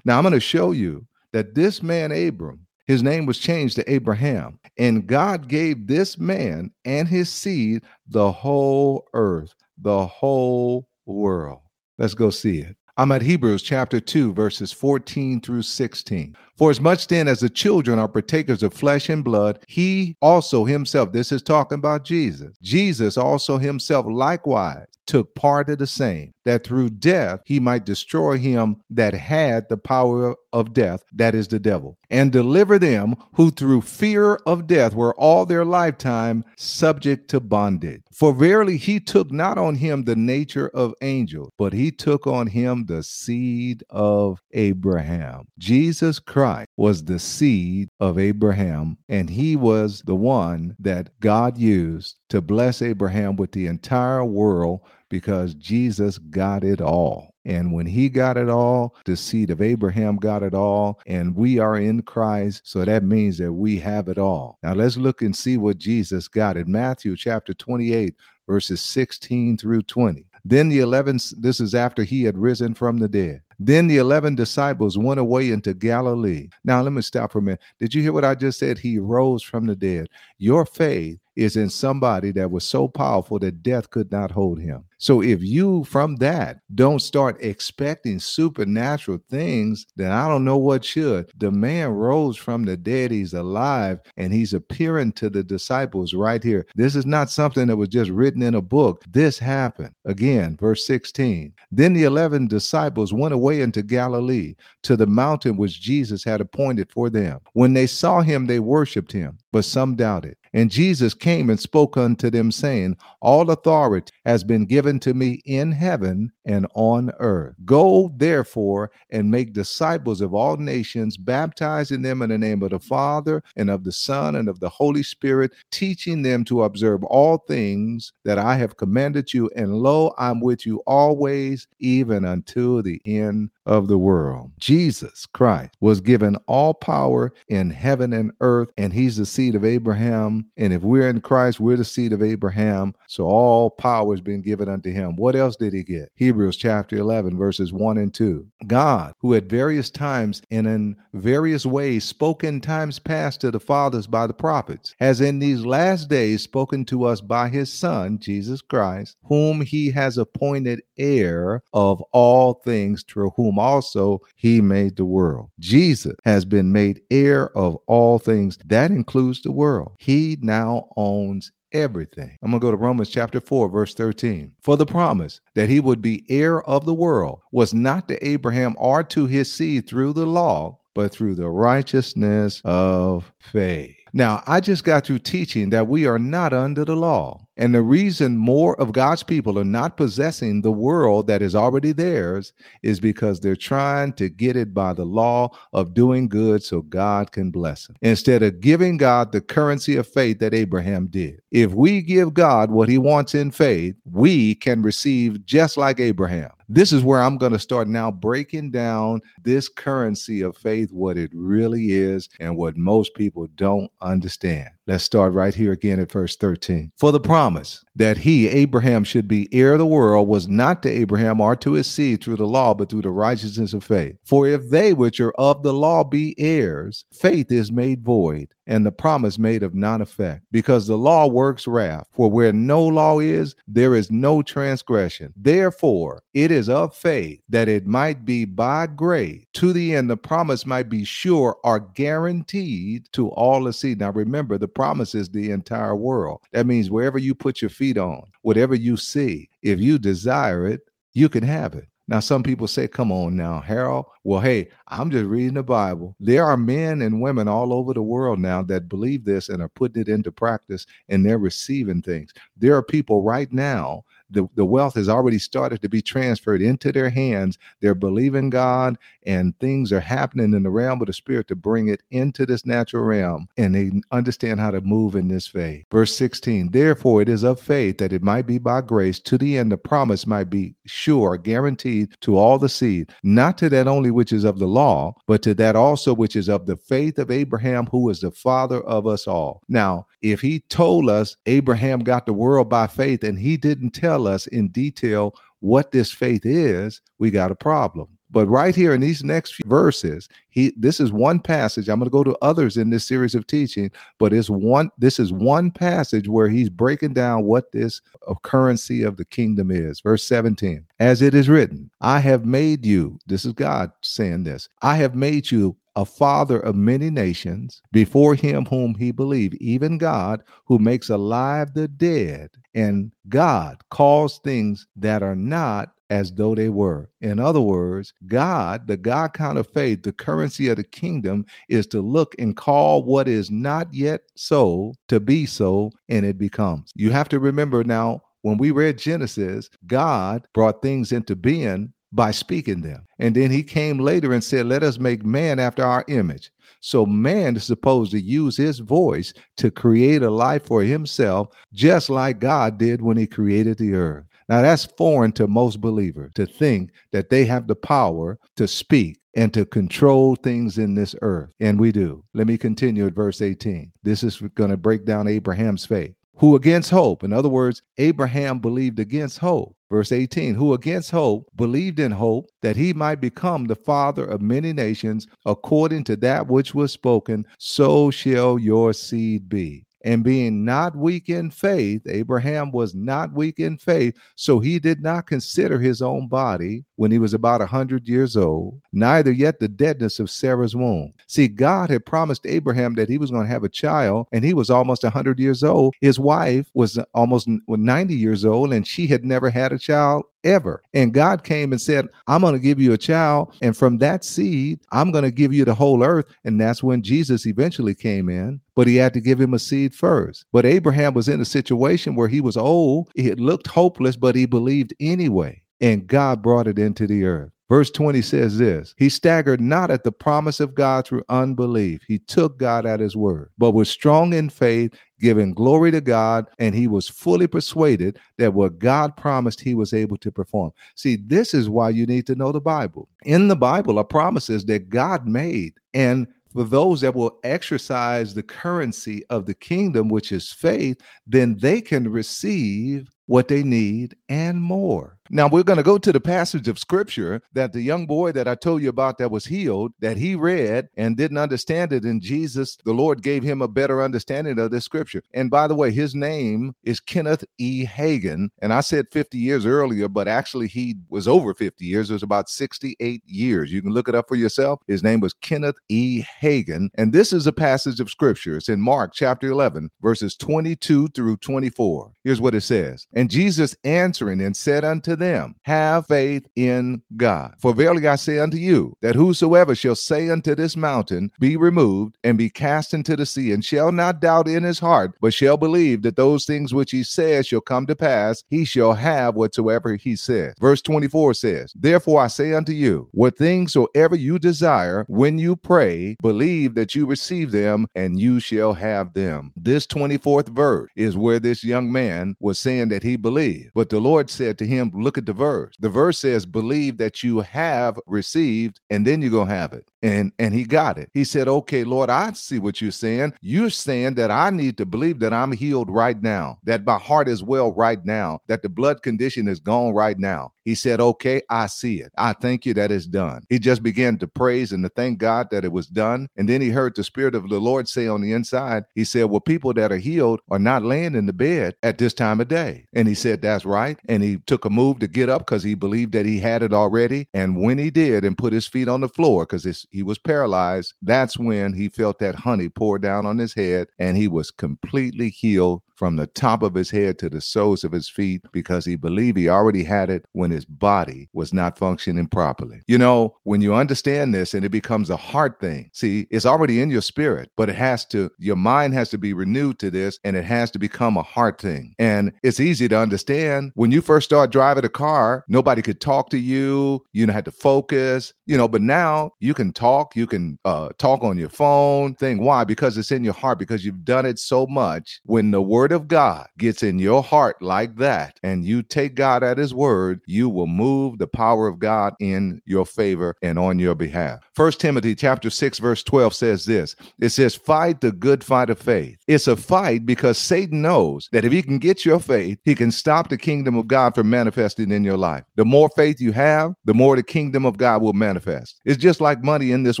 Now, 0.06 0.16
I'm 0.16 0.22
going 0.22 0.32
to 0.32 0.40
show 0.40 0.72
you 0.72 1.06
that 1.34 1.54
this 1.54 1.82
man, 1.82 2.10
Abram, 2.10 2.66
his 2.86 3.02
name 3.02 3.26
was 3.26 3.38
changed 3.38 3.76
to 3.76 3.92
Abraham, 3.92 4.58
and 4.78 5.06
God 5.06 5.46
gave 5.46 5.86
this 5.86 6.18
man 6.18 6.72
and 6.86 7.06
his 7.06 7.28
seed 7.30 7.82
the 8.08 8.32
whole 8.32 9.06
earth, 9.12 9.54
the 9.76 10.06
whole 10.06 10.88
world. 11.04 11.60
Let's 11.98 12.14
go 12.14 12.30
see 12.30 12.60
it. 12.60 12.76
I'm 12.94 13.10
at 13.10 13.22
Hebrews 13.22 13.62
chapter 13.62 14.00
2, 14.00 14.34
verses 14.34 14.70
14 14.70 15.40
through 15.40 15.62
16. 15.62 16.36
For 16.56 16.70
as 16.70 16.80
much 16.80 17.08
then 17.08 17.28
as 17.28 17.40
the 17.40 17.48
children 17.48 17.98
are 17.98 18.08
partakers 18.08 18.62
of 18.62 18.74
flesh 18.74 19.08
and 19.08 19.24
blood, 19.24 19.60
he 19.68 20.16
also 20.20 20.64
himself, 20.64 21.12
this 21.12 21.32
is 21.32 21.42
talking 21.42 21.78
about 21.78 22.04
Jesus, 22.04 22.56
Jesus 22.62 23.16
also 23.16 23.58
himself 23.58 24.06
likewise 24.08 24.86
took 25.06 25.34
part 25.34 25.68
of 25.68 25.78
the 25.78 25.86
same, 25.86 26.32
that 26.44 26.64
through 26.64 26.88
death 26.88 27.40
he 27.44 27.58
might 27.58 27.84
destroy 27.84 28.38
him 28.38 28.76
that 28.88 29.14
had 29.14 29.68
the 29.68 29.76
power 29.76 30.36
of 30.52 30.72
death, 30.72 31.02
that 31.12 31.34
is 31.34 31.48
the 31.48 31.58
devil, 31.58 31.98
and 32.10 32.30
deliver 32.30 32.78
them 32.78 33.16
who 33.34 33.50
through 33.50 33.80
fear 33.80 34.36
of 34.46 34.66
death 34.66 34.94
were 34.94 35.14
all 35.16 35.44
their 35.44 35.64
lifetime 35.64 36.44
subject 36.56 37.28
to 37.28 37.40
bondage. 37.40 38.02
For 38.12 38.32
verily 38.32 38.76
he 38.76 39.00
took 39.00 39.32
not 39.32 39.58
on 39.58 39.74
him 39.74 40.04
the 40.04 40.16
nature 40.16 40.68
of 40.68 40.94
angels, 41.02 41.50
but 41.58 41.72
he 41.72 41.90
took 41.90 42.26
on 42.26 42.46
him 42.46 42.86
the 42.86 43.02
seed 43.02 43.82
of 43.90 44.40
Abraham. 44.52 45.48
Jesus 45.58 46.18
Christ 46.18 46.51
Was 46.76 47.04
the 47.04 47.18
seed 47.18 47.88
of 48.00 48.18
Abraham, 48.18 48.98
and 49.08 49.28
he 49.28 49.56
was 49.56 50.02
the 50.06 50.14
one 50.14 50.76
that 50.78 51.10
God 51.20 51.58
used 51.58 52.16
to 52.28 52.40
bless 52.40 52.82
Abraham 52.82 53.36
with 53.36 53.52
the 53.52 53.66
entire 53.66 54.24
world 54.24 54.80
because 55.08 55.54
Jesus 55.54 56.18
got 56.18 56.64
it 56.64 56.80
all. 56.80 57.32
And 57.44 57.72
when 57.72 57.86
he 57.86 58.08
got 58.08 58.36
it 58.36 58.48
all, 58.48 58.94
the 59.04 59.16
seed 59.16 59.50
of 59.50 59.60
Abraham 59.60 60.16
got 60.16 60.42
it 60.42 60.54
all, 60.54 61.00
and 61.06 61.34
we 61.34 61.58
are 61.58 61.76
in 61.76 62.02
Christ. 62.02 62.62
So 62.64 62.84
that 62.84 63.02
means 63.02 63.38
that 63.38 63.52
we 63.52 63.78
have 63.80 64.08
it 64.08 64.18
all. 64.18 64.58
Now 64.62 64.74
let's 64.74 64.96
look 64.96 65.22
and 65.22 65.36
see 65.36 65.56
what 65.56 65.78
Jesus 65.78 66.28
got 66.28 66.56
in 66.56 66.70
Matthew 66.70 67.16
chapter 67.16 67.52
28, 67.52 68.14
verses 68.46 68.80
16 68.80 69.58
through 69.58 69.82
20. 69.82 70.24
Then 70.44 70.68
the 70.68 70.80
11, 70.80 71.18
this 71.38 71.60
is 71.60 71.74
after 71.74 72.04
he 72.04 72.24
had 72.24 72.38
risen 72.38 72.74
from 72.74 72.98
the 72.98 73.08
dead. 73.08 73.42
Then 73.58 73.86
the 73.86 73.98
11 73.98 74.34
disciples 74.34 74.98
went 74.98 75.20
away 75.20 75.50
into 75.50 75.74
Galilee. 75.74 76.48
Now, 76.64 76.82
let 76.82 76.92
me 76.92 77.02
stop 77.02 77.32
for 77.32 77.38
a 77.38 77.42
minute. 77.42 77.60
Did 77.78 77.94
you 77.94 78.02
hear 78.02 78.12
what 78.12 78.24
I 78.24 78.34
just 78.34 78.58
said? 78.58 78.78
He 78.78 78.98
rose 78.98 79.42
from 79.42 79.66
the 79.66 79.76
dead. 79.76 80.08
Your 80.38 80.66
faith 80.66 81.18
is 81.36 81.56
in 81.56 81.70
somebody 81.70 82.30
that 82.32 82.50
was 82.50 82.64
so 82.64 82.88
powerful 82.88 83.38
that 83.38 83.62
death 83.62 83.90
could 83.90 84.10
not 84.10 84.30
hold 84.30 84.60
him. 84.60 84.84
So 84.98 85.20
if 85.20 85.42
you 85.42 85.82
from 85.84 86.14
that 86.16 86.60
don't 86.76 87.00
start 87.00 87.36
expecting 87.40 88.20
supernatural 88.20 89.18
things, 89.28 89.84
then 89.96 90.12
I 90.12 90.28
don't 90.28 90.44
know 90.44 90.58
what 90.58 90.84
should. 90.84 91.28
The 91.38 91.50
man 91.50 91.88
rose 91.88 92.36
from 92.36 92.64
the 92.64 92.76
dead, 92.76 93.10
he's 93.10 93.34
alive, 93.34 93.98
and 94.16 94.32
he's 94.32 94.54
appearing 94.54 95.12
to 95.14 95.28
the 95.28 95.42
disciples 95.42 96.14
right 96.14 96.40
here. 96.40 96.66
This 96.76 96.94
is 96.94 97.04
not 97.04 97.30
something 97.30 97.66
that 97.66 97.76
was 97.76 97.88
just 97.88 98.12
written 98.12 98.42
in 98.42 98.54
a 98.54 98.62
book. 98.62 99.02
This 99.10 99.40
happened. 99.40 99.92
Again, 100.04 100.56
verse 100.56 100.86
16. 100.86 101.52
Then 101.72 101.94
the 101.94 102.04
11 102.04 102.46
disciples 102.46 103.12
went 103.12 103.34
away 103.34 103.41
into 103.50 103.82
Galilee 103.82 104.54
to 104.82 104.96
the 104.96 105.06
mountain 105.06 105.56
which 105.56 105.80
Jesus 105.80 106.24
had 106.24 106.40
appointed 106.40 106.90
for 106.92 107.10
them. 107.10 107.40
When 107.52 107.74
they 107.74 107.86
saw 107.86 108.20
him, 108.20 108.46
they 108.46 108.60
worshiped 108.60 109.12
him, 109.12 109.38
but 109.52 109.64
some 109.64 109.96
doubted. 109.96 110.36
And 110.54 110.70
Jesus 110.70 111.14
came 111.14 111.48
and 111.48 111.58
spoke 111.58 111.96
unto 111.96 112.30
them, 112.30 112.50
saying, 112.52 112.96
All 113.20 113.50
authority 113.50 114.12
has 114.26 114.44
been 114.44 114.66
given 114.66 115.00
to 115.00 115.14
me 115.14 115.40
in 115.46 115.72
heaven 115.72 116.30
and 116.44 116.66
on 116.74 117.10
earth. 117.20 117.54
Go 117.64 118.12
therefore 118.16 118.90
and 119.10 119.30
make 119.30 119.54
disciples 119.54 120.20
of 120.20 120.34
all 120.34 120.56
nations, 120.56 121.16
baptizing 121.16 122.02
them 122.02 122.20
in 122.22 122.30
the 122.30 122.38
name 122.38 122.62
of 122.62 122.70
the 122.70 122.80
Father 122.80 123.42
and 123.56 123.70
of 123.70 123.84
the 123.84 123.92
Son 123.92 124.36
and 124.36 124.48
of 124.48 124.60
the 124.60 124.68
Holy 124.68 125.02
Spirit, 125.02 125.52
teaching 125.70 126.22
them 126.22 126.44
to 126.44 126.64
observe 126.64 127.02
all 127.04 127.38
things 127.38 128.12
that 128.24 128.38
I 128.38 128.56
have 128.56 128.76
commanded 128.76 129.32
you. 129.32 129.50
And 129.56 129.76
lo, 129.76 130.14
I'm 130.18 130.40
with 130.40 130.66
you 130.66 130.82
always, 130.86 131.66
even 131.78 132.24
until 132.24 132.82
the 132.82 133.00
end 133.06 133.50
of 133.66 133.88
the 133.88 133.98
world. 133.98 134.52
Jesus 134.58 135.26
Christ 135.26 135.76
was 135.80 136.00
given 136.00 136.36
all 136.46 136.74
power 136.74 137.32
in 137.48 137.70
heaven 137.70 138.12
and 138.12 138.32
earth, 138.40 138.70
and 138.76 138.92
he's 138.92 139.16
the 139.16 139.26
seed 139.26 139.54
of 139.54 139.64
Abraham. 139.64 140.46
And 140.56 140.72
if 140.72 140.82
we're 140.82 141.08
in 141.08 141.20
Christ, 141.20 141.60
we're 141.60 141.76
the 141.76 141.84
seed 141.84 142.12
of 142.12 142.22
Abraham. 142.22 142.94
So 143.06 143.24
all 143.24 143.70
power 143.70 144.12
has 144.12 144.20
been 144.20 144.42
given 144.42 144.68
unto 144.68 144.90
him. 144.90 145.16
What 145.16 145.36
else 145.36 145.56
did 145.56 145.72
he 145.72 145.82
get? 145.82 146.10
Hebrews 146.14 146.56
chapter 146.56 146.96
11, 146.96 147.36
verses 147.36 147.72
1 147.72 147.98
and 147.98 148.12
2. 148.12 148.46
God, 148.66 149.14
who 149.20 149.34
at 149.34 149.44
various 149.44 149.90
times 149.90 150.42
and 150.50 150.66
in 150.66 150.96
various 151.12 151.66
ways 151.66 152.04
spoke 152.04 152.44
in 152.44 152.60
times 152.60 152.98
past 152.98 153.40
to 153.42 153.50
the 153.50 153.60
fathers 153.60 154.06
by 154.06 154.26
the 154.26 154.34
prophets, 154.34 154.94
has 154.98 155.20
in 155.20 155.38
these 155.38 155.64
last 155.64 156.08
days 156.08 156.42
spoken 156.42 156.84
to 156.86 157.04
us 157.04 157.20
by 157.20 157.48
his 157.48 157.72
Son, 157.72 158.18
Jesus 158.18 158.60
Christ, 158.62 159.16
whom 159.24 159.60
he 159.60 159.90
has 159.90 160.18
appointed 160.18 160.82
heir 160.98 161.62
of 161.72 162.00
all 162.12 162.54
things, 162.54 163.02
through 163.02 163.30
whom 163.36 163.51
whom 163.52 163.58
also 163.58 164.20
he 164.36 164.60
made 164.60 164.96
the 164.96 165.04
world. 165.04 165.50
Jesus 165.60 166.14
has 166.24 166.44
been 166.44 166.72
made 166.72 167.02
heir 167.10 167.56
of 167.56 167.76
all 167.86 168.18
things. 168.18 168.58
That 168.66 168.90
includes 168.90 169.42
the 169.42 169.52
world. 169.52 169.92
He 169.98 170.38
now 170.40 170.88
owns 170.96 171.52
everything. 171.72 172.36
I'm 172.42 172.50
going 172.50 172.60
to 172.60 172.64
go 172.64 172.70
to 172.70 172.76
Romans 172.76 173.10
chapter 173.10 173.40
4, 173.40 173.68
verse 173.68 173.94
13. 173.94 174.52
For 174.62 174.76
the 174.76 174.86
promise 174.86 175.40
that 175.54 175.68
he 175.68 175.80
would 175.80 176.02
be 176.02 176.24
heir 176.28 176.62
of 176.62 176.86
the 176.86 176.94
world 176.94 177.40
was 177.50 177.74
not 177.74 178.08
to 178.08 178.26
Abraham 178.26 178.74
or 178.78 179.02
to 179.04 179.26
his 179.26 179.52
seed 179.52 179.88
through 179.88 180.14
the 180.14 180.26
law, 180.26 180.78
but 180.94 181.12
through 181.12 181.34
the 181.34 181.48
righteousness 181.48 182.60
of 182.64 183.32
faith. 183.38 183.96
Now, 184.12 184.42
I 184.46 184.60
just 184.60 184.84
got 184.84 185.06
through 185.06 185.20
teaching 185.20 185.70
that 185.70 185.88
we 185.88 186.06
are 186.06 186.18
not 186.18 186.52
under 186.52 186.84
the 186.84 186.96
law. 186.96 187.46
And 187.56 187.74
the 187.74 187.82
reason 187.82 188.36
more 188.36 188.80
of 188.80 188.92
God's 188.92 189.22
people 189.22 189.58
are 189.58 189.64
not 189.64 189.96
possessing 189.96 190.62
the 190.62 190.72
world 190.72 191.26
that 191.26 191.42
is 191.42 191.54
already 191.54 191.92
theirs 191.92 192.52
is 192.82 192.98
because 192.98 193.40
they're 193.40 193.56
trying 193.56 194.14
to 194.14 194.28
get 194.28 194.56
it 194.56 194.72
by 194.72 194.94
the 194.94 195.04
law 195.04 195.50
of 195.72 195.94
doing 195.94 196.28
good 196.28 196.62
so 196.62 196.82
God 196.82 197.32
can 197.32 197.50
bless 197.50 197.86
them 197.86 197.96
instead 198.00 198.42
of 198.42 198.60
giving 198.60 198.96
God 198.96 199.32
the 199.32 199.40
currency 199.40 199.96
of 199.96 200.08
faith 200.08 200.38
that 200.38 200.54
Abraham 200.54 201.08
did. 201.08 201.40
If 201.50 201.72
we 201.72 202.00
give 202.00 202.32
God 202.34 202.70
what 202.70 202.88
he 202.88 202.98
wants 202.98 203.34
in 203.34 203.50
faith, 203.50 203.94
we 204.04 204.54
can 204.54 204.82
receive 204.82 205.44
just 205.44 205.76
like 205.76 206.00
Abraham. 206.00 206.50
This 206.74 206.90
is 206.90 207.04
where 207.04 207.20
I'm 207.20 207.36
going 207.36 207.52
to 207.52 207.58
start 207.58 207.86
now 207.86 208.10
breaking 208.10 208.70
down 208.70 209.20
this 209.44 209.68
currency 209.68 210.40
of 210.40 210.56
faith, 210.56 210.90
what 210.90 211.18
it 211.18 211.30
really 211.34 211.92
is, 211.92 212.30
and 212.40 212.56
what 212.56 212.78
most 212.78 213.14
people 213.14 213.46
don't 213.56 213.90
understand. 214.00 214.70
Let's 214.86 215.04
start 215.04 215.34
right 215.34 215.54
here 215.54 215.72
again 215.72 216.00
at 216.00 216.10
verse 216.10 216.34
13. 216.34 216.90
For 216.98 217.12
the 217.12 217.20
promise 217.20 217.84
that 217.94 218.16
he, 218.16 218.48
Abraham, 218.48 219.04
should 219.04 219.28
be 219.28 219.52
heir 219.52 219.74
of 219.74 219.80
the 219.80 219.86
world 219.86 220.28
was 220.28 220.48
not 220.48 220.82
to 220.84 220.88
Abraham 220.88 221.42
or 221.42 221.54
to 221.56 221.72
his 221.72 221.86
seed 221.86 222.24
through 222.24 222.36
the 222.36 222.46
law, 222.46 222.72
but 222.72 222.88
through 222.88 223.02
the 223.02 223.10
righteousness 223.10 223.74
of 223.74 223.84
faith. 223.84 224.16
For 224.24 224.48
if 224.48 224.70
they 224.70 224.94
which 224.94 225.20
are 225.20 225.32
of 225.32 225.62
the 225.62 225.74
law 225.74 226.04
be 226.04 226.34
heirs, 226.38 227.04
faith 227.12 227.52
is 227.52 227.70
made 227.70 228.02
void, 228.02 228.48
and 228.66 228.86
the 228.86 228.92
promise 228.92 229.38
made 229.38 229.62
of 229.62 229.74
non 229.74 230.00
effect, 230.00 230.44
because 230.52 230.86
the 230.86 230.98
law 230.98 231.26
works 231.26 231.66
wrath. 231.66 232.06
For 232.12 232.30
where 232.30 232.52
no 232.52 232.84
law 232.84 233.18
is, 233.18 233.54
there 233.66 233.94
is 233.94 234.10
no 234.10 234.42
transgression. 234.42 235.32
Therefore, 235.36 236.22
it 236.34 236.50
is 236.50 236.68
of 236.68 236.94
faith 236.94 237.40
that 237.48 237.68
it 237.68 237.86
might 237.86 238.24
be 238.24 238.44
by 238.44 238.86
grace 238.86 239.44
to 239.54 239.72
the 239.72 239.94
end 239.94 240.10
the 240.10 240.16
promise 240.16 240.66
might 240.66 240.88
be 240.88 241.04
sure 241.04 241.56
or 241.64 241.80
guaranteed 241.80 243.06
to 243.12 243.28
all 243.30 243.64
the 243.64 243.72
seed. 243.72 244.00
Now 244.00 244.10
remember, 244.10 244.58
the 244.58 244.68
promise 244.68 245.14
is 245.14 245.28
the 245.28 245.50
entire 245.50 245.96
world. 245.96 246.40
That 246.52 246.66
means 246.66 246.90
wherever 246.90 247.18
you 247.18 247.34
put 247.34 247.62
your 247.62 247.70
feet 247.70 247.98
on, 247.98 248.22
whatever 248.42 248.74
you 248.74 248.96
see, 248.96 249.48
if 249.62 249.80
you 249.80 249.98
desire 249.98 250.66
it, 250.66 250.82
you 251.14 251.28
can 251.28 251.42
have 251.42 251.74
it. 251.74 251.88
Now, 252.08 252.20
some 252.20 252.42
people 252.42 252.66
say, 252.66 252.88
come 252.88 253.12
on 253.12 253.36
now, 253.36 253.60
Harold. 253.60 254.06
Well, 254.24 254.40
hey, 254.40 254.68
I'm 254.88 255.10
just 255.10 255.24
reading 255.26 255.54
the 255.54 255.62
Bible. 255.62 256.16
There 256.18 256.44
are 256.44 256.56
men 256.56 257.00
and 257.02 257.22
women 257.22 257.48
all 257.48 257.72
over 257.72 257.94
the 257.94 258.02
world 258.02 258.38
now 258.38 258.62
that 258.64 258.88
believe 258.88 259.24
this 259.24 259.48
and 259.48 259.62
are 259.62 259.68
putting 259.68 260.02
it 260.02 260.08
into 260.08 260.32
practice 260.32 260.84
and 261.08 261.24
they're 261.24 261.38
receiving 261.38 262.02
things. 262.02 262.32
There 262.56 262.76
are 262.76 262.82
people 262.82 263.22
right 263.22 263.52
now 263.52 264.04
the, 264.32 264.48
the 264.54 264.64
wealth 264.64 264.94
has 264.94 265.08
already 265.08 265.38
started 265.38 265.82
to 265.82 265.88
be 265.88 266.02
transferred 266.02 266.62
into 266.62 266.92
their 266.92 267.10
hands. 267.10 267.58
They're 267.80 267.94
believing 267.94 268.50
God, 268.50 268.98
and 269.24 269.58
things 269.58 269.92
are 269.92 270.00
happening 270.00 270.54
in 270.54 270.62
the 270.62 270.70
realm 270.70 271.00
of 271.00 271.06
the 271.06 271.12
spirit 271.12 271.48
to 271.48 271.56
bring 271.56 271.88
it 271.88 272.02
into 272.10 272.46
this 272.46 272.66
natural 272.66 273.04
realm, 273.04 273.48
and 273.56 273.74
they 273.74 273.92
understand 274.10 274.60
how 274.60 274.70
to 274.70 274.80
move 274.80 275.14
in 275.14 275.28
this 275.28 275.46
faith. 275.46 275.86
Verse 275.90 276.14
16 276.16 276.70
Therefore, 276.70 277.22
it 277.22 277.28
is 277.28 277.44
of 277.44 277.60
faith 277.60 277.98
that 277.98 278.12
it 278.12 278.22
might 278.22 278.46
be 278.46 278.58
by 278.58 278.80
grace, 278.80 279.20
to 279.20 279.38
the 279.38 279.58
end 279.58 279.72
the 279.72 279.76
promise 279.76 280.26
might 280.26 280.50
be 280.50 280.74
sure, 280.86 281.36
guaranteed 281.36 282.14
to 282.20 282.36
all 282.36 282.58
the 282.58 282.68
seed, 282.68 283.10
not 283.22 283.58
to 283.58 283.68
that 283.68 283.88
only 283.88 284.10
which 284.10 284.32
is 284.32 284.44
of 284.44 284.58
the 284.58 284.66
law, 284.66 285.14
but 285.26 285.42
to 285.42 285.54
that 285.54 285.76
also 285.76 286.14
which 286.14 286.36
is 286.36 286.48
of 286.48 286.66
the 286.66 286.76
faith 286.76 287.18
of 287.18 287.30
Abraham, 287.30 287.86
who 287.86 288.08
is 288.10 288.20
the 288.20 288.30
father 288.30 288.80
of 288.82 289.06
us 289.06 289.26
all. 289.26 289.62
Now, 289.68 290.06
if 290.20 290.40
he 290.40 290.60
told 290.60 291.10
us 291.10 291.36
Abraham 291.46 292.00
got 292.00 292.26
the 292.26 292.32
world 292.32 292.68
by 292.68 292.86
faith 292.86 293.24
and 293.24 293.38
he 293.38 293.56
didn't 293.56 293.90
tell 293.90 294.21
us 294.26 294.46
in 294.48 294.68
detail 294.68 295.34
what 295.60 295.92
this 295.92 296.12
faith 296.12 296.44
is, 296.44 297.00
we 297.18 297.30
got 297.30 297.50
a 297.50 297.54
problem. 297.54 298.08
But 298.32 298.48
right 298.48 298.74
here 298.74 298.94
in 298.94 299.00
these 299.00 299.22
next 299.22 299.54
few 299.54 299.68
verses, 299.68 300.28
he 300.48 300.72
this 300.76 301.00
is 301.00 301.12
one 301.12 301.38
passage. 301.38 301.88
I'm 301.88 301.98
going 301.98 302.10
to 302.10 302.10
go 302.10 302.24
to 302.24 302.36
others 302.42 302.76
in 302.76 302.90
this 302.90 303.04
series 303.06 303.34
of 303.34 303.46
teaching, 303.46 303.90
but 304.18 304.32
it's 304.32 304.50
one 304.50 304.90
this 304.98 305.18
is 305.20 305.32
one 305.32 305.70
passage 305.70 306.28
where 306.28 306.48
he's 306.48 306.70
breaking 306.70 307.12
down 307.12 307.44
what 307.44 307.72
this 307.72 308.00
currency 308.42 309.02
of 309.02 309.16
the 309.16 309.24
kingdom 309.24 309.70
is. 309.70 310.00
Verse 310.00 310.24
17. 310.24 310.84
As 310.98 311.22
it 311.22 311.34
is 311.34 311.48
written, 311.48 311.90
I 312.00 312.20
have 312.20 312.46
made 312.46 312.86
you, 312.86 313.18
this 313.26 313.44
is 313.44 313.52
God 313.52 313.92
saying 314.00 314.44
this. 314.44 314.68
I 314.80 314.96
have 314.96 315.14
made 315.14 315.50
you 315.50 315.76
a 315.94 316.06
father 316.06 316.58
of 316.58 316.74
many 316.74 317.10
nations, 317.10 317.82
before 317.92 318.34
him 318.34 318.64
whom 318.64 318.94
he 318.94 319.12
believed, 319.12 319.54
even 319.56 319.98
God, 319.98 320.42
who 320.64 320.78
makes 320.78 321.10
alive 321.10 321.74
the 321.74 321.86
dead, 321.86 322.48
and 322.74 323.12
God 323.28 323.82
calls 323.90 324.38
things 324.38 324.86
that 324.96 325.22
are 325.22 325.36
not 325.36 325.92
as 326.12 326.30
though 326.30 326.54
they 326.54 326.68
were. 326.68 327.08
In 327.22 327.38
other 327.38 327.62
words, 327.62 328.12
God, 328.26 328.86
the 328.86 328.98
God 328.98 329.32
kind 329.32 329.56
of 329.56 329.66
faith, 329.66 330.02
the 330.02 330.12
currency 330.12 330.68
of 330.68 330.76
the 330.76 330.84
kingdom 330.84 331.46
is 331.70 331.86
to 331.86 332.02
look 332.02 332.34
and 332.38 332.54
call 332.54 333.02
what 333.02 333.28
is 333.28 333.50
not 333.50 333.92
yet 333.94 334.20
so 334.34 334.92
to 335.08 335.18
be 335.18 335.46
so, 335.46 335.90
and 336.10 336.26
it 336.26 336.36
becomes. 336.36 336.92
You 336.94 337.10
have 337.12 337.30
to 337.30 337.38
remember 337.38 337.82
now, 337.82 338.22
when 338.42 338.58
we 338.58 338.72
read 338.72 338.98
Genesis, 338.98 339.70
God 339.86 340.46
brought 340.52 340.82
things 340.82 341.12
into 341.12 341.34
being 341.34 341.94
by 342.12 342.30
speaking 342.30 342.82
them. 342.82 343.06
And 343.18 343.34
then 343.34 343.50
he 343.50 343.62
came 343.62 343.98
later 343.98 344.34
and 344.34 344.44
said, 344.44 344.66
Let 344.66 344.82
us 344.82 344.98
make 344.98 345.24
man 345.24 345.58
after 345.58 345.82
our 345.82 346.04
image. 346.08 346.50
So 346.80 347.06
man 347.06 347.56
is 347.56 347.64
supposed 347.64 348.10
to 348.10 348.20
use 348.20 348.56
his 348.56 348.80
voice 348.80 349.32
to 349.56 349.70
create 349.70 350.22
a 350.22 350.30
life 350.30 350.66
for 350.66 350.82
himself, 350.82 351.48
just 351.72 352.10
like 352.10 352.38
God 352.38 352.76
did 352.76 353.00
when 353.00 353.16
he 353.16 353.26
created 353.26 353.78
the 353.78 353.94
earth. 353.94 354.26
Now, 354.48 354.62
that's 354.62 354.84
foreign 354.84 355.32
to 355.32 355.46
most 355.46 355.80
believers 355.80 356.32
to 356.34 356.46
think 356.46 356.90
that 357.12 357.30
they 357.30 357.44
have 357.46 357.66
the 357.66 357.76
power 357.76 358.38
to 358.56 358.68
speak 358.68 359.18
and 359.34 359.52
to 359.54 359.64
control 359.64 360.36
things 360.36 360.78
in 360.78 360.94
this 360.94 361.14
earth. 361.22 361.50
And 361.60 361.80
we 361.80 361.92
do. 361.92 362.24
Let 362.34 362.46
me 362.46 362.58
continue 362.58 363.06
at 363.06 363.14
verse 363.14 363.40
18. 363.40 363.92
This 364.02 364.22
is 364.22 364.38
going 364.54 364.70
to 364.70 364.76
break 364.76 365.04
down 365.04 365.28
Abraham's 365.28 365.86
faith. 365.86 366.14
Who 366.36 366.56
against 366.56 366.90
hope, 366.90 367.24
in 367.24 367.32
other 367.32 367.48
words, 367.48 367.82
Abraham 367.98 368.58
believed 368.58 368.98
against 368.98 369.38
hope 369.38 369.76
Verse 369.92 370.10
18, 370.10 370.54
who 370.54 370.72
against 370.72 371.10
hope 371.10 371.50
believed 371.54 372.00
in 372.00 372.12
hope 372.12 372.48
that 372.62 372.76
he 372.76 372.94
might 372.94 373.20
become 373.20 373.66
the 373.66 373.76
father 373.76 374.24
of 374.24 374.40
many 374.40 374.72
nations, 374.72 375.26
according 375.44 376.04
to 376.04 376.16
that 376.16 376.46
which 376.46 376.74
was 376.74 376.90
spoken, 376.90 377.46
so 377.58 378.10
shall 378.10 378.58
your 378.58 378.94
seed 378.94 379.50
be 379.50 379.84
and 380.04 380.24
being 380.24 380.64
not 380.64 380.96
weak 380.96 381.28
in 381.28 381.50
faith, 381.50 382.02
Abraham 382.06 382.72
was 382.72 382.94
not 382.94 383.32
weak 383.32 383.60
in 383.60 383.78
faith, 383.78 384.16
so 384.36 384.58
he 384.58 384.78
did 384.78 385.02
not 385.02 385.26
consider 385.26 385.78
his 385.78 386.02
own 386.02 386.28
body 386.28 386.84
when 386.96 387.10
he 387.10 387.18
was 387.18 387.34
about 387.34 387.60
a 387.60 387.66
hundred 387.66 388.08
years 388.08 388.36
old, 388.36 388.80
neither 388.92 389.32
yet 389.32 389.60
the 389.60 389.68
deadness 389.68 390.18
of 390.18 390.30
Sarah's 390.30 390.76
womb. 390.76 391.12
See, 391.26 391.48
God 391.48 391.90
had 391.90 392.06
promised 392.06 392.46
Abraham 392.46 392.94
that 392.94 393.08
he 393.08 393.18
was 393.18 393.30
going 393.30 393.44
to 393.44 393.52
have 393.52 393.64
a 393.64 393.68
child, 393.68 394.26
and 394.32 394.44
he 394.44 394.54
was 394.54 394.70
almost 394.70 395.04
a 395.04 395.10
hundred 395.10 395.38
years 395.38 395.64
old. 395.64 395.94
His 396.00 396.18
wife 396.18 396.70
was 396.74 396.98
almost 397.14 397.48
90 397.66 398.14
years 398.14 398.44
old, 398.44 398.72
and 398.72 398.86
she 398.86 399.06
had 399.06 399.24
never 399.24 399.50
had 399.50 399.72
a 399.72 399.78
child 399.78 400.24
ever. 400.44 400.82
And 400.92 401.14
God 401.14 401.44
came 401.44 401.72
and 401.72 401.80
said, 401.80 402.08
I'm 402.26 402.40
going 402.40 402.54
to 402.54 402.58
give 402.58 402.80
you 402.80 402.92
a 402.92 402.98
child. 402.98 403.54
And 403.62 403.76
from 403.76 403.98
that 403.98 404.24
seed, 404.24 404.80
I'm 404.90 405.12
going 405.12 405.24
to 405.24 405.30
give 405.30 405.52
you 405.52 405.64
the 405.64 405.74
whole 405.74 406.02
earth. 406.02 406.26
And 406.44 406.60
that's 406.60 406.82
when 406.82 407.02
Jesus 407.02 407.46
eventually 407.46 407.94
came 407.94 408.28
in. 408.28 408.60
But 408.74 408.86
he 408.86 408.96
had 408.96 409.14
to 409.14 409.20
give 409.20 409.40
him 409.40 409.54
a 409.54 409.58
seed 409.58 409.94
first. 409.94 410.46
But 410.52 410.64
Abraham 410.64 411.14
was 411.14 411.28
in 411.28 411.40
a 411.40 411.44
situation 411.44 412.14
where 412.14 412.28
he 412.28 412.40
was 412.40 412.56
old. 412.56 413.10
It 413.14 413.38
looked 413.38 413.66
hopeless, 413.66 414.16
but 414.16 414.34
he 414.34 414.46
believed 414.46 414.94
anyway. 414.98 415.62
And 415.82 416.06
God 416.06 416.42
brought 416.42 416.68
it 416.68 416.78
into 416.78 417.06
the 417.06 417.24
earth. 417.24 417.50
Verse 417.72 417.90
20 417.90 418.20
says 418.20 418.58
this 418.58 418.94
He 418.98 419.08
staggered 419.08 419.60
not 419.60 419.90
at 419.90 420.04
the 420.04 420.12
promise 420.12 420.60
of 420.60 420.74
God 420.74 421.06
through 421.06 421.24
unbelief. 421.30 422.02
He 422.06 422.18
took 422.18 422.58
God 422.58 422.84
at 422.84 423.00
his 423.00 423.16
word, 423.16 423.50
but 423.56 423.72
was 423.72 423.88
strong 423.88 424.34
in 424.34 424.50
faith, 424.50 424.94
giving 425.20 425.54
glory 425.54 425.90
to 425.90 426.02
God, 426.02 426.46
and 426.58 426.74
he 426.74 426.86
was 426.86 427.08
fully 427.08 427.46
persuaded 427.46 428.18
that 428.36 428.52
what 428.52 428.78
God 428.78 429.16
promised 429.16 429.60
he 429.60 429.74
was 429.74 429.94
able 429.94 430.18
to 430.18 430.30
perform. 430.30 430.72
See, 430.96 431.16
this 431.16 431.54
is 431.54 431.70
why 431.70 431.90
you 431.90 432.04
need 432.04 432.26
to 432.26 432.34
know 432.34 432.52
the 432.52 432.60
Bible. 432.60 433.08
In 433.24 433.48
the 433.48 433.56
Bible 433.56 433.98
are 433.98 434.04
promises 434.04 434.66
that 434.66 434.90
God 434.90 435.26
made, 435.26 435.72
and 435.94 436.26
for 436.52 436.64
those 436.64 437.00
that 437.00 437.14
will 437.14 437.38
exercise 437.42 438.34
the 438.34 438.42
currency 438.42 439.24
of 439.30 439.46
the 439.46 439.54
kingdom, 439.54 440.10
which 440.10 440.30
is 440.30 440.52
faith, 440.52 441.00
then 441.26 441.56
they 441.58 441.80
can 441.80 442.06
receive 442.06 443.10
what 443.26 443.48
they 443.48 443.62
need 443.62 444.16
and 444.28 444.60
more. 444.60 445.18
Now 445.34 445.48
we're 445.48 445.62
going 445.62 445.78
to 445.78 445.82
go 445.82 445.96
to 445.96 446.12
the 446.12 446.20
passage 446.20 446.68
of 446.68 446.78
scripture 446.78 447.40
that 447.54 447.72
the 447.72 447.80
young 447.80 448.06
boy 448.06 448.32
that 448.32 448.46
I 448.46 448.54
told 448.54 448.82
you 448.82 448.90
about 448.90 449.16
that 449.16 449.30
was 449.30 449.46
healed, 449.46 449.92
that 450.00 450.18
he 450.18 450.34
read 450.34 450.88
and 450.96 451.16
didn't 451.16 451.38
understand 451.38 451.92
it. 451.92 452.02
And 452.04 452.20
Jesus, 452.20 452.76
the 452.84 452.92
Lord 452.92 453.22
gave 453.22 453.42
him 453.42 453.62
a 453.62 453.68
better 453.68 454.02
understanding 454.02 454.58
of 454.58 454.70
this 454.70 454.84
scripture. 454.84 455.22
And 455.32 455.50
by 455.50 455.68
the 455.68 455.74
way, 455.74 455.90
his 455.90 456.14
name 456.14 456.74
is 456.84 457.00
Kenneth 457.00 457.44
E. 457.56 457.86
Hagin. 457.86 458.50
And 458.60 458.74
I 458.74 458.80
said 458.80 459.06
50 459.10 459.38
years 459.38 459.64
earlier, 459.64 460.06
but 460.06 460.28
actually 460.28 460.68
he 460.68 460.96
was 461.08 461.26
over 461.26 461.54
50 461.54 461.82
years. 461.82 462.10
It 462.10 462.14
was 462.14 462.22
about 462.22 462.50
68 462.50 463.22
years. 463.24 463.72
You 463.72 463.80
can 463.80 463.92
look 463.92 464.08
it 464.08 464.14
up 464.14 464.28
for 464.28 464.36
yourself. 464.36 464.80
His 464.86 465.02
name 465.02 465.20
was 465.20 465.32
Kenneth 465.32 465.76
E. 465.88 466.24
Hagin. 466.42 466.88
And 466.96 467.14
this 467.14 467.32
is 467.32 467.46
a 467.46 467.52
passage 467.52 468.00
of 468.00 468.10
scripture. 468.10 468.58
It's 468.58 468.68
in 468.68 468.82
Mark 468.82 469.12
chapter 469.14 469.46
11, 469.46 469.90
verses 470.02 470.36
22 470.36 471.08
through 471.08 471.38
24. 471.38 472.12
Here's 472.22 472.40
what 472.40 472.54
it 472.54 472.60
says. 472.62 473.06
And 473.14 473.30
Jesus 473.30 473.76
answering 473.84 474.40
and 474.40 474.56
said 474.56 474.84
unto 474.84 475.16
them, 475.16 475.56
Have 475.62 476.06
faith 476.06 476.48
in 476.56 477.02
God. 477.16 477.54
For 477.60 477.74
verily 477.74 478.08
I 478.08 478.16
say 478.16 478.38
unto 478.38 478.56
you, 478.56 478.96
that 479.02 479.14
whosoever 479.14 479.74
shall 479.74 479.94
say 479.94 480.30
unto 480.30 480.54
this 480.54 480.76
mountain, 480.76 481.30
Be 481.38 481.56
removed 481.56 482.16
and 482.24 482.38
be 482.38 482.50
cast 482.50 482.94
into 482.94 483.16
the 483.16 483.26
sea, 483.26 483.52
and 483.52 483.64
shall 483.64 483.92
not 483.92 484.20
doubt 484.20 484.48
in 484.48 484.62
his 484.62 484.78
heart, 484.78 485.14
but 485.20 485.34
shall 485.34 485.56
believe 485.56 486.02
that 486.02 486.16
those 486.16 486.44
things 486.46 486.72
which 486.72 486.90
he 486.90 487.02
says 487.02 487.46
shall 487.46 487.60
come 487.60 487.86
to 487.86 487.96
pass, 487.96 488.44
he 488.48 488.64
shall 488.64 488.94
have 488.94 489.34
whatsoever 489.34 489.96
he 489.96 490.16
says. 490.16 490.54
Verse 490.60 490.82
24 490.82 491.34
says, 491.34 491.72
Therefore 491.74 492.22
I 492.22 492.28
say 492.28 492.54
unto 492.54 492.72
you, 492.72 493.08
what 493.12 493.36
things 493.36 493.72
soever 493.72 494.16
you 494.16 494.38
desire, 494.38 495.04
when 495.08 495.38
you 495.38 495.56
pray, 495.56 496.16
believe 496.22 496.74
that 496.74 496.94
you 496.94 497.06
receive 497.06 497.50
them, 497.50 497.86
and 497.94 498.18
you 498.18 498.40
shall 498.40 498.72
have 498.72 499.12
them. 499.14 499.52
This 499.56 499.86
24th 499.86 500.48
verse 500.48 500.90
is 500.96 501.16
where 501.16 501.38
this 501.38 501.64
young 501.64 501.92
man 501.92 502.36
was 502.40 502.58
saying 502.58 502.88
that 502.88 503.01
he 503.02 503.16
believed. 503.16 503.70
But 503.74 503.90
the 503.90 504.00
Lord 504.00 504.30
said 504.30 504.58
to 504.58 504.66
him, 504.66 504.90
Look 504.94 505.18
at 505.18 505.26
the 505.26 505.32
verse. 505.32 505.74
The 505.80 505.88
verse 505.88 506.18
says, 506.18 506.46
Believe 506.46 506.98
that 506.98 507.22
you 507.22 507.40
have 507.40 507.98
received, 508.06 508.80
and 508.90 509.06
then 509.06 509.22
you're 509.22 509.30
going 509.30 509.48
to 509.48 509.54
have 509.54 509.72
it. 509.72 509.88
And 510.02 510.32
and 510.38 510.52
he 510.54 510.64
got 510.64 510.98
it. 510.98 511.10
He 511.14 511.24
said, 511.24 511.48
Okay, 511.48 511.84
Lord, 511.84 512.10
I 512.10 512.32
see 512.32 512.58
what 512.58 512.80
you're 512.80 512.90
saying. 512.90 513.34
You're 513.40 513.70
saying 513.70 514.14
that 514.14 514.30
I 514.30 514.50
need 514.50 514.76
to 514.78 514.86
believe 514.86 515.20
that 515.20 515.32
I'm 515.32 515.52
healed 515.52 515.90
right 515.90 516.20
now, 516.20 516.58
that 516.64 516.84
my 516.84 516.98
heart 516.98 517.28
is 517.28 517.42
well 517.42 517.72
right 517.72 518.04
now, 518.04 518.40
that 518.48 518.62
the 518.62 518.68
blood 518.68 519.02
condition 519.02 519.48
is 519.48 519.60
gone 519.60 519.92
right 519.94 520.18
now. 520.18 520.52
He 520.64 520.74
said, 520.74 521.00
Okay, 521.00 521.42
I 521.50 521.66
see 521.66 522.00
it. 522.00 522.12
I 522.18 522.32
thank 522.34 522.66
you 522.66 522.74
that 522.74 522.92
it's 522.92 523.06
done. 523.06 523.42
He 523.48 523.58
just 523.58 523.82
began 523.82 524.18
to 524.18 524.28
praise 524.28 524.72
and 524.72 524.82
to 524.84 524.88
thank 524.90 525.18
God 525.18 525.48
that 525.50 525.64
it 525.64 525.72
was 525.72 525.86
done. 525.86 526.28
And 526.36 526.48
then 526.48 526.60
he 526.60 526.70
heard 526.70 526.94
the 526.94 527.04
Spirit 527.04 527.34
of 527.34 527.48
the 527.48 527.58
Lord 527.58 527.88
say 527.88 528.06
on 528.06 528.20
the 528.20 528.32
inside, 528.32 528.84
He 528.94 529.04
said, 529.04 529.24
Well, 529.24 529.40
people 529.40 529.72
that 529.74 529.92
are 529.92 529.98
healed 529.98 530.40
are 530.50 530.58
not 530.58 530.82
laying 530.84 531.14
in 531.14 531.26
the 531.26 531.32
bed 531.32 531.74
at 531.82 531.98
this 531.98 532.14
time 532.14 532.40
of 532.40 532.48
day. 532.48 532.86
And 532.94 533.08
he 533.08 533.14
said, 533.14 533.42
That's 533.42 533.64
right. 533.64 533.98
And 534.08 534.22
he 534.22 534.38
took 534.46 534.64
a 534.64 534.70
move 534.70 534.98
to 535.00 535.08
get 535.08 535.28
up 535.28 535.42
because 535.42 535.62
he 535.62 535.74
believed 535.74 536.12
that 536.12 536.26
he 536.26 536.38
had 536.38 536.62
it 536.62 536.72
already. 536.72 537.28
And 537.32 537.60
when 537.60 537.78
he 537.78 537.90
did 537.90 538.24
and 538.24 538.36
put 538.36 538.52
his 538.52 538.66
feet 538.66 538.88
on 538.88 539.00
the 539.00 539.08
floor 539.08 539.46
because 539.46 539.86
he 539.90 540.02
was 540.02 540.18
paralyzed, 540.18 540.94
that's 541.02 541.38
when 541.38 541.72
he 541.72 541.88
felt 541.88 542.18
that 542.18 542.34
honey 542.34 542.68
pour 542.68 542.98
down 542.98 543.26
on 543.26 543.38
his 543.38 543.54
head 543.54 543.88
and 543.98 544.16
he 544.16 544.28
was 544.28 544.50
completely 544.50 545.30
healed 545.30 545.82
from 546.02 546.16
the 546.16 546.26
top 546.26 546.64
of 546.64 546.74
his 546.74 546.90
head 546.90 547.16
to 547.16 547.28
the 547.28 547.40
soles 547.40 547.84
of 547.84 547.92
his 547.92 548.08
feet 548.08 548.42
because 548.50 548.84
he 548.84 548.96
believed 548.96 549.38
he 549.38 549.48
already 549.48 549.84
had 549.84 550.10
it 550.10 550.24
when 550.32 550.50
his 550.50 550.64
body 550.64 551.28
was 551.32 551.54
not 551.54 551.78
functioning 551.78 552.26
properly. 552.26 552.82
You 552.88 552.98
know, 552.98 553.36
when 553.44 553.60
you 553.60 553.72
understand 553.72 554.34
this 554.34 554.52
and 554.52 554.64
it 554.64 554.70
becomes 554.70 555.10
a 555.10 555.16
heart 555.16 555.60
thing, 555.60 555.90
see, 555.92 556.26
it's 556.32 556.44
already 556.44 556.80
in 556.80 556.90
your 556.90 557.02
spirit, 557.02 557.52
but 557.56 557.68
it 557.68 557.76
has 557.76 558.04
to, 558.06 558.32
your 558.38 558.56
mind 558.56 558.94
has 558.94 559.10
to 559.10 559.16
be 559.16 559.32
renewed 559.32 559.78
to 559.78 559.92
this 559.92 560.18
and 560.24 560.34
it 560.34 560.44
has 560.44 560.72
to 560.72 560.80
become 560.80 561.16
a 561.16 561.22
heart 561.22 561.60
thing. 561.60 561.94
And 562.00 562.32
it's 562.42 562.58
easy 562.58 562.88
to 562.88 562.98
understand. 562.98 563.70
When 563.76 563.92
you 563.92 564.00
first 564.00 564.24
start 564.24 564.50
driving 564.50 564.84
a 564.84 564.88
car, 564.88 565.44
nobody 565.46 565.82
could 565.82 566.00
talk 566.00 566.30
to 566.30 566.38
you, 566.38 567.04
you 567.12 567.28
had 567.28 567.44
to 567.44 567.52
focus, 567.52 568.32
you 568.52 568.58
know, 568.58 568.68
but 568.68 568.82
now 568.82 569.32
you 569.40 569.54
can 569.54 569.72
talk, 569.72 570.14
you 570.14 570.26
can 570.26 570.58
uh, 570.66 570.90
talk 570.98 571.24
on 571.24 571.38
your 571.38 571.48
phone 571.48 572.14
thing. 572.16 572.44
Why? 572.44 572.64
Because 572.64 572.98
it's 572.98 573.10
in 573.10 573.24
your 573.24 573.32
heart, 573.32 573.58
because 573.58 573.82
you've 573.82 574.04
done 574.04 574.26
it 574.26 574.38
so 574.38 574.66
much. 574.66 575.22
When 575.24 575.52
the 575.52 575.62
word 575.62 575.90
of 575.90 576.06
God 576.06 576.48
gets 576.58 576.82
in 576.82 576.98
your 576.98 577.22
heart 577.22 577.62
like 577.62 577.96
that, 577.96 578.38
and 578.42 578.62
you 578.62 578.82
take 578.82 579.14
God 579.14 579.42
at 579.42 579.56
his 579.56 579.72
word, 579.72 580.20
you 580.26 580.50
will 580.50 580.66
move 580.66 581.16
the 581.16 581.26
power 581.26 581.66
of 581.66 581.78
God 581.78 582.12
in 582.20 582.60
your 582.66 582.84
favor 582.84 583.34
and 583.40 583.58
on 583.58 583.78
your 583.78 583.94
behalf. 583.94 584.40
First 584.54 584.82
Timothy 584.82 585.14
chapter 585.14 585.48
6, 585.48 585.78
verse 585.78 586.02
12 586.02 586.34
says 586.34 586.66
this. 586.66 586.94
It 587.22 587.30
says, 587.30 587.54
fight 587.54 588.02
the 588.02 588.12
good 588.12 588.44
fight 588.44 588.68
of 588.68 588.78
faith. 588.78 589.16
It's 589.28 589.48
a 589.48 589.56
fight 589.56 590.04
because 590.04 590.36
Satan 590.36 590.82
knows 590.82 591.30
that 591.32 591.46
if 591.46 591.52
he 591.52 591.62
can 591.62 591.78
get 591.78 592.04
your 592.04 592.20
faith, 592.20 592.58
he 592.66 592.74
can 592.74 592.92
stop 592.92 593.30
the 593.30 593.38
kingdom 593.38 593.78
of 593.78 593.88
God 593.88 594.14
from 594.14 594.28
manifesting 594.28 594.90
in 594.90 595.04
your 595.04 595.16
life. 595.16 595.44
The 595.56 595.64
more 595.64 595.88
faith 595.96 596.20
you 596.20 596.32
have, 596.32 596.74
the 596.84 596.92
more 596.92 597.16
the 597.16 597.22
kingdom 597.22 597.64
of 597.64 597.78
God 597.78 598.02
will 598.02 598.12
manifest. 598.12 598.41
It's 598.84 599.02
just 599.02 599.20
like 599.20 599.42
money 599.42 599.72
in 599.72 599.82
this 599.82 600.00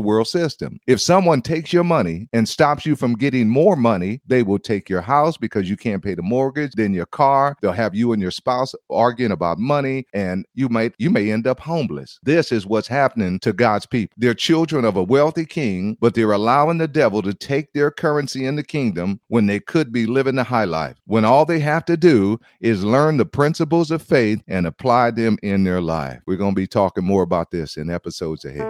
world 0.00 0.28
system. 0.28 0.78
If 0.86 1.00
someone 1.00 1.42
takes 1.42 1.72
your 1.72 1.84
money 1.84 2.28
and 2.32 2.48
stops 2.48 2.86
you 2.86 2.96
from 2.96 3.14
getting 3.14 3.48
more 3.48 3.76
money, 3.76 4.20
they 4.26 4.42
will 4.42 4.58
take 4.58 4.88
your 4.88 5.00
house 5.00 5.36
because 5.36 5.68
you 5.68 5.76
can't 5.76 6.02
pay 6.02 6.14
the 6.14 6.22
mortgage, 6.22 6.72
then 6.72 6.92
your 6.92 7.06
car. 7.06 7.56
They'll 7.60 7.72
have 7.72 7.94
you 7.94 8.12
and 8.12 8.20
your 8.20 8.30
spouse 8.30 8.74
arguing 8.90 9.32
about 9.32 9.58
money, 9.58 10.06
and 10.12 10.44
you 10.54 10.68
might 10.68 10.94
you 10.98 11.10
may 11.10 11.30
end 11.30 11.46
up 11.46 11.60
homeless. 11.60 12.18
This 12.22 12.52
is 12.52 12.66
what's 12.66 12.88
happening 12.88 13.38
to 13.40 13.52
God's 13.52 13.86
people. 13.86 14.14
They're 14.16 14.34
children 14.34 14.84
of 14.84 14.96
a 14.96 15.02
wealthy 15.02 15.46
king, 15.46 15.96
but 16.00 16.14
they're 16.14 16.32
allowing 16.32 16.78
the 16.78 16.88
devil 16.88 17.22
to 17.22 17.34
take 17.34 17.72
their 17.72 17.90
currency 17.90 18.46
in 18.46 18.56
the 18.56 18.62
kingdom 18.62 19.20
when 19.28 19.46
they 19.46 19.60
could 19.60 19.92
be 19.92 20.06
living 20.06 20.36
the 20.36 20.44
high 20.44 20.64
life. 20.64 20.96
When 21.06 21.24
all 21.24 21.44
they 21.44 21.60
have 21.60 21.84
to 21.86 21.96
do 21.96 22.40
is 22.60 22.84
learn 22.84 23.16
the 23.16 23.26
principles 23.26 23.90
of 23.90 24.02
faith 24.02 24.42
and 24.48 24.66
apply 24.66 25.12
them 25.12 25.38
in 25.42 25.64
their 25.64 25.80
life. 25.80 26.20
We're 26.26 26.36
going 26.36 26.54
to 26.54 26.60
be 26.60 26.66
talking 26.66 27.04
more 27.04 27.22
about 27.22 27.50
this 27.50 27.76
in 27.76 27.90
episodes 28.22 28.44
ahead. 28.44 28.68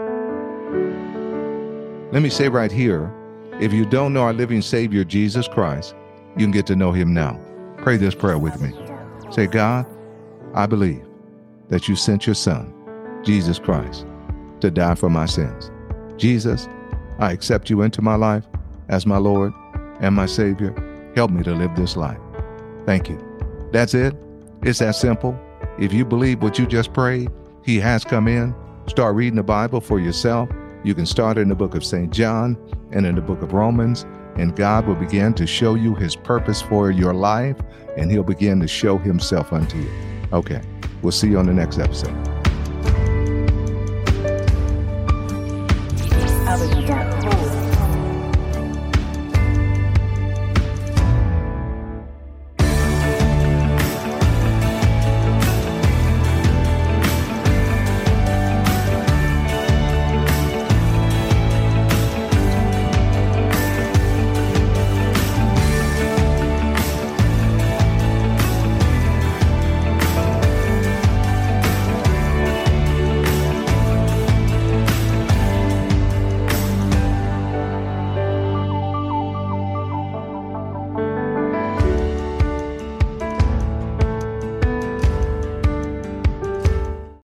Let 2.13 2.23
me 2.23 2.31
say 2.31 2.49
right 2.49 2.73
here 2.73 3.13
if 3.61 3.73
you 3.73 3.85
don't 3.85 4.13
know 4.13 4.23
our 4.23 4.33
living 4.33 4.63
Savior, 4.63 5.05
Jesus 5.05 5.47
Christ, 5.47 5.95
you 6.37 6.45
can 6.45 6.51
get 6.51 6.67
to 6.67 6.77
know 6.77 6.93
him 6.93 7.13
now. 7.13 7.39
Pray 7.79 7.97
this 7.97 8.15
prayer 8.15 8.39
with 8.39 8.61
me. 8.61 8.73
Say, 9.31 9.47
God, 9.47 9.87
I 10.55 10.67
believe 10.67 11.05
that 11.69 11.87
you 11.87 11.97
sent 11.97 12.27
your 12.27 12.35
Son, 12.35 12.73
Jesus 13.25 13.59
Christ, 13.59 14.07
to 14.61 14.71
die 14.71 14.95
for 14.95 15.11
my 15.11 15.27
sins. 15.27 15.71
Jesus, 16.17 16.69
I 17.19 17.33
accept 17.33 17.69
you 17.71 17.83
into 17.83 18.03
my 18.03 18.15
life 18.15 18.45
as 18.89 19.07
my 19.07 19.19
Lord 19.19 19.53
and 20.01 20.15
my 20.15 20.27
Savior. 20.27 20.75
Help 21.15 21.31
me 21.31 21.43
to 21.45 21.55
live 21.55 21.75
this 21.77 21.97
life. 21.97 22.19
Thank 22.87 23.09
you. 23.09 23.21
That's 23.71 23.95
it. 23.95 24.15
It's 24.63 24.79
that 24.79 24.95
simple. 24.95 25.39
If 25.79 25.93
you 25.93 26.05
believe 26.05 26.43
what 26.43 26.59
you 26.59 26.67
just 26.67 26.93
prayed, 26.93 27.31
He 27.65 27.79
has 27.81 28.05
come 28.05 28.29
in. 28.29 28.55
Start 28.89 29.15
reading 29.15 29.37
the 29.37 29.43
Bible 29.43 29.81
for 29.81 30.01
yourself. 30.01 30.51
You 30.85 30.95
can 30.95 31.07
start 31.07 31.39
in 31.39 31.49
the 31.49 31.55
book 31.55 31.75
of 31.75 31.85
St. 31.85 32.13
John 32.13 32.59
and 32.91 33.07
in 33.07 33.15
the 33.15 33.21
book 33.21 33.41
of 33.41 33.53
Romans, 33.53 34.05
and 34.37 34.57
God 34.57 34.87
will 34.87 34.97
begin 34.97 35.35
to 35.35 35.47
show 35.47 35.75
you 35.75 35.95
His 35.95 36.17
purpose 36.17 36.61
for 36.61 36.91
your 36.91 37.15
life, 37.15 37.57
and 37.97 38.11
He'll 38.11 38.25
begin 38.25 38.61
to 38.61 38.69
show 38.69 38.99
Himself 38.99 39.53
unto 39.53 39.79
you. 39.79 39.91
Okay, 40.33 40.61
we'll 41.01 41.13
see 41.13 41.29
you 41.29 41.39
on 41.39 41.47
the 41.47 41.55
next 41.55 41.79
episode. 41.79 42.42